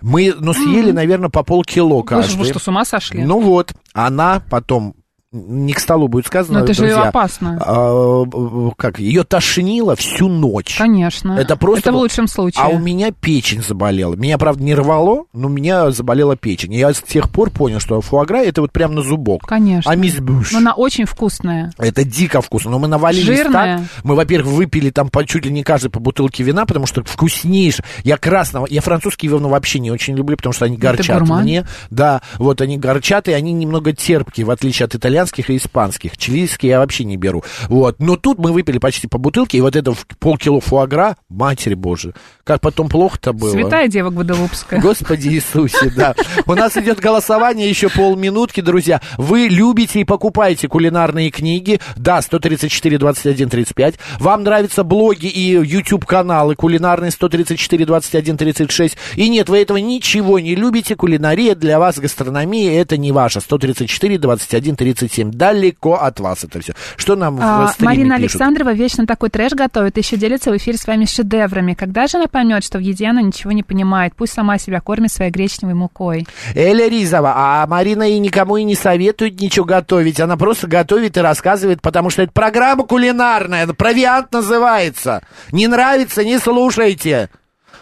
Мы, 0.00 0.32
ну, 0.38 0.52
съели, 0.52 0.92
наверное, 0.92 1.28
по 1.28 1.42
полкило 1.42 2.02
каждый. 2.02 2.36
вы 2.36 2.44
что, 2.44 2.58
ума 2.68 2.84
сошли? 2.84 3.22
Ну 3.24 3.40
вот, 3.40 3.72
она 3.92 4.42
потом 4.50 4.94
не 5.30 5.74
к 5.74 5.78
столу 5.78 6.08
будет 6.08 6.26
сказано, 6.26 6.60
Ну, 6.60 6.64
это 6.64 6.72
же 6.72 6.80
друзья, 6.84 7.02
опасно. 7.08 7.58
а, 7.60 8.70
как 8.78 8.98
ее 8.98 9.24
тошнило 9.24 9.94
всю 9.94 10.26
ночь. 10.28 10.76
Конечно. 10.78 11.32
Это 11.38 11.54
просто 11.56 11.90
Это 11.90 11.92
в 11.92 11.96
лучшем 11.96 12.26
случае. 12.28 12.64
А 12.64 12.68
у 12.68 12.78
меня 12.78 13.10
печень 13.12 13.62
заболела. 13.62 14.14
Меня, 14.14 14.38
правда, 14.38 14.62
не 14.62 14.74
рвало, 14.74 15.24
но 15.34 15.48
у 15.48 15.50
меня 15.50 15.90
заболела 15.90 16.34
печень. 16.34 16.72
И 16.72 16.78
я 16.78 16.94
с 16.94 17.02
тех 17.02 17.28
пор 17.30 17.50
понял, 17.50 17.78
что 17.78 18.00
фуагра 18.00 18.38
это 18.38 18.62
вот 18.62 18.72
прям 18.72 18.94
на 18.94 19.02
зубок. 19.02 19.42
Конечно. 19.46 19.92
А 19.92 19.96
мисс 19.96 20.16
Буш. 20.18 20.52
Но 20.52 20.58
она 20.58 20.72
очень 20.72 21.04
вкусная. 21.04 21.72
Это 21.76 22.04
дико 22.04 22.40
вкусно. 22.40 22.70
Но 22.70 22.78
мы 22.78 22.88
навалились 22.88 23.26
Жирная. 23.26 23.78
так. 23.80 23.86
Мы, 24.04 24.14
во-первых, 24.14 24.50
выпили 24.54 24.88
там 24.88 25.10
по, 25.10 25.26
чуть 25.26 25.44
ли 25.44 25.52
не 25.52 25.62
каждый 25.62 25.90
по 25.90 26.00
бутылке 26.00 26.42
вина, 26.42 26.64
потому 26.64 26.86
что 26.86 27.04
вкуснейшее. 27.04 27.84
Я 28.02 28.16
красного, 28.16 28.66
я 28.70 28.80
французские 28.80 29.30
вина 29.30 29.48
вообще 29.48 29.78
не 29.78 29.90
очень 29.90 30.16
люблю, 30.16 30.38
потому 30.38 30.54
что 30.54 30.64
они 30.64 30.78
горчат 30.78 31.18
гурман? 31.20 31.42
мне. 31.42 31.66
Да, 31.90 32.22
вот 32.38 32.62
они 32.62 32.78
горчат, 32.78 33.28
и 33.28 33.32
они 33.32 33.52
немного 33.52 33.92
терпкие, 33.92 34.46
в 34.46 34.50
отличие 34.50 34.86
от 34.86 34.94
итальянских 34.94 35.17
и 35.50 35.56
испанских. 35.56 36.16
Чилийские 36.16 36.70
я 36.70 36.78
вообще 36.78 37.04
не 37.04 37.16
беру. 37.16 37.42
Вот. 37.68 37.96
Но 38.00 38.16
тут 38.16 38.38
мы 38.38 38.52
выпили 38.52 38.78
почти 38.78 39.06
по 39.06 39.18
бутылке, 39.18 39.58
и 39.58 39.60
вот 39.60 39.76
это 39.76 39.92
в- 39.92 40.06
полкило 40.18 40.60
фуагра, 40.60 41.16
матери 41.28 41.74
божьи, 41.74 42.12
как 42.44 42.60
потом 42.60 42.88
плохо-то 42.88 43.32
было. 43.32 43.52
Святая 43.52 43.88
дева 43.88 44.10
Гваделупская. 44.10 44.80
Господи 44.82 45.28
Иисусе, 45.28 45.90
да. 45.96 46.14
У 46.46 46.54
нас 46.54 46.76
идет 46.76 47.00
голосование 47.00 47.68
еще 47.68 47.88
полминутки, 47.88 48.60
друзья. 48.60 49.00
Вы 49.16 49.48
любите 49.48 50.00
и 50.00 50.04
покупаете 50.04 50.68
кулинарные 50.68 51.30
книги. 51.30 51.80
Да, 51.96 52.22
134, 52.22 52.98
21, 52.98 53.48
35. 53.48 53.94
Вам 54.20 54.42
нравятся 54.42 54.84
блоги 54.84 55.26
и 55.26 55.52
YouTube-каналы 55.52 56.54
кулинарные 56.54 57.10
134, 57.10 57.84
21, 57.86 58.36
36. 58.36 58.96
И 59.16 59.28
нет, 59.28 59.48
вы 59.48 59.58
этого 59.58 59.78
ничего 59.78 60.38
не 60.38 60.54
любите. 60.54 60.96
Кулинария 60.96 61.54
для 61.54 61.78
вас, 61.78 61.98
гастрономия, 61.98 62.80
это 62.80 62.96
не 62.96 63.12
ваша. 63.12 63.40
134, 63.40 64.18
21, 64.18 64.76
37. 65.08 65.30
Далеко 65.32 65.94
от 65.94 66.20
вас 66.20 66.44
это 66.44 66.60
все. 66.60 66.74
Что 66.96 67.16
нам 67.16 67.36
в 67.36 67.40
А, 67.42 67.68
стриме 67.68 67.88
Марина 67.88 68.16
пишут? 68.16 68.40
Александрова 68.40 68.72
вечно 68.72 69.06
такой 69.06 69.30
трэш 69.30 69.52
готовит, 69.52 69.96
еще 69.96 70.16
делится 70.16 70.50
в 70.50 70.56
эфире 70.56 70.78
своими 70.78 71.04
шедеврами. 71.04 71.74
Когда 71.74 72.06
же 72.06 72.18
она 72.18 72.26
поймет, 72.26 72.64
что 72.64 72.78
в 72.78 72.80
еде 72.80 73.08
она 73.08 73.22
ничего 73.22 73.52
не 73.52 73.62
понимает? 73.62 74.14
Пусть 74.16 74.34
сама 74.34 74.58
себя 74.58 74.80
кормит 74.80 75.12
своей 75.12 75.30
гречневой 75.30 75.74
мукой. 75.74 76.26
Эля 76.54 76.88
Ризова, 76.88 77.32
а 77.34 77.66
Марина 77.66 78.08
и 78.08 78.18
никому 78.18 78.56
и 78.56 78.64
не 78.64 78.74
советует 78.74 79.40
ничего 79.40 79.64
готовить. 79.64 80.20
Она 80.20 80.36
просто 80.36 80.66
готовит 80.66 81.16
и 81.16 81.20
рассказывает, 81.20 81.80
потому 81.82 82.10
что 82.10 82.22
это 82.22 82.32
программа 82.32 82.84
кулинарная, 82.84 83.66
провиант 83.68 84.32
называется. 84.32 85.22
Не 85.52 85.66
нравится, 85.66 86.24
не 86.24 86.38
слушайте. 86.38 87.30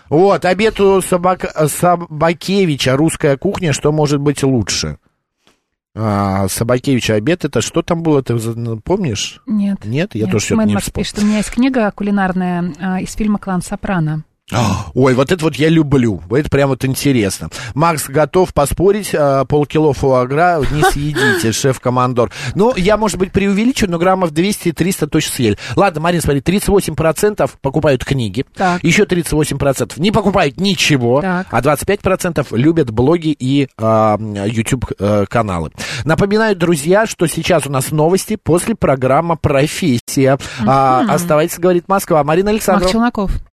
Вот, 0.08 0.44
обед 0.44 0.78
у 0.80 1.00
Собак... 1.00 1.52
Собакевича, 1.68 2.96
русская 2.96 3.36
кухня, 3.36 3.72
что 3.72 3.90
может 3.90 4.20
быть 4.20 4.42
лучше? 4.42 4.98
А, 5.98 6.46
Собакевича 6.48 7.14
обед, 7.14 7.46
это 7.46 7.62
что 7.62 7.80
там 7.80 8.02
было, 8.02 8.22
ты 8.22 8.38
за- 8.38 8.76
помнишь? 8.84 9.40
Нет. 9.46 9.82
Нет, 9.84 10.14
я 10.14 10.24
Нет. 10.24 10.32
тоже 10.32 10.44
что-то 10.46 10.62
не 10.64 10.76
вспомнил. 10.76 11.04
пишет, 11.04 11.18
у 11.18 11.26
меня 11.26 11.38
есть 11.38 11.50
книга 11.50 11.90
кулинарная 11.90 12.72
а, 12.78 13.00
из 13.00 13.14
фильма 13.14 13.38
«Клан 13.38 13.62
Сопрано». 13.62 14.22
Ой, 14.94 15.14
вот 15.14 15.32
это 15.32 15.42
вот 15.44 15.56
я 15.56 15.68
люблю. 15.68 16.22
Это 16.30 16.48
прям 16.48 16.68
вот 16.68 16.84
интересно. 16.84 17.48
Макс 17.74 18.08
готов 18.08 18.54
поспорить, 18.54 19.10
э, 19.12 19.44
полкило 19.48 19.92
фуагра 19.92 20.60
не 20.70 20.82
съедите, 20.84 21.50
шеф-командор. 21.52 22.30
Ну, 22.54 22.72
я, 22.76 22.96
может 22.96 23.18
быть, 23.18 23.32
преувеличу, 23.32 23.90
но 23.90 23.98
граммов 23.98 24.30
200-300 24.30 25.08
точно 25.08 25.32
съели. 25.34 25.58
Ладно, 25.74 26.00
Марин, 26.00 26.20
смотри, 26.20 26.40
38% 26.40 27.50
покупают 27.60 28.04
книги, 28.04 28.46
Так. 28.54 28.84
еще 28.84 29.02
38% 29.04 29.94
не 29.98 30.12
покупают 30.12 30.60
ничего, 30.60 31.20
Так. 31.20 31.48
а 31.50 31.60
25% 31.60 32.56
любят 32.56 32.90
блоги 32.92 33.34
и 33.36 33.68
а, 33.76 34.16
YouTube-каналы. 34.18 35.72
Напоминаю, 36.04 36.54
друзья, 36.54 37.06
что 37.06 37.26
сейчас 37.26 37.66
у 37.66 37.70
нас 37.70 37.90
новости 37.90 38.36
после 38.36 38.76
программы 38.76 39.36
«Профессия». 39.36 40.38
А, 40.64 41.04
оставайтесь, 41.08 41.58
говорит 41.58 41.88
Москва. 41.88 42.22
Марина 42.22 42.52
Макс 42.52 42.56
Александрова. 42.68 42.92
Челноков. 42.92 43.32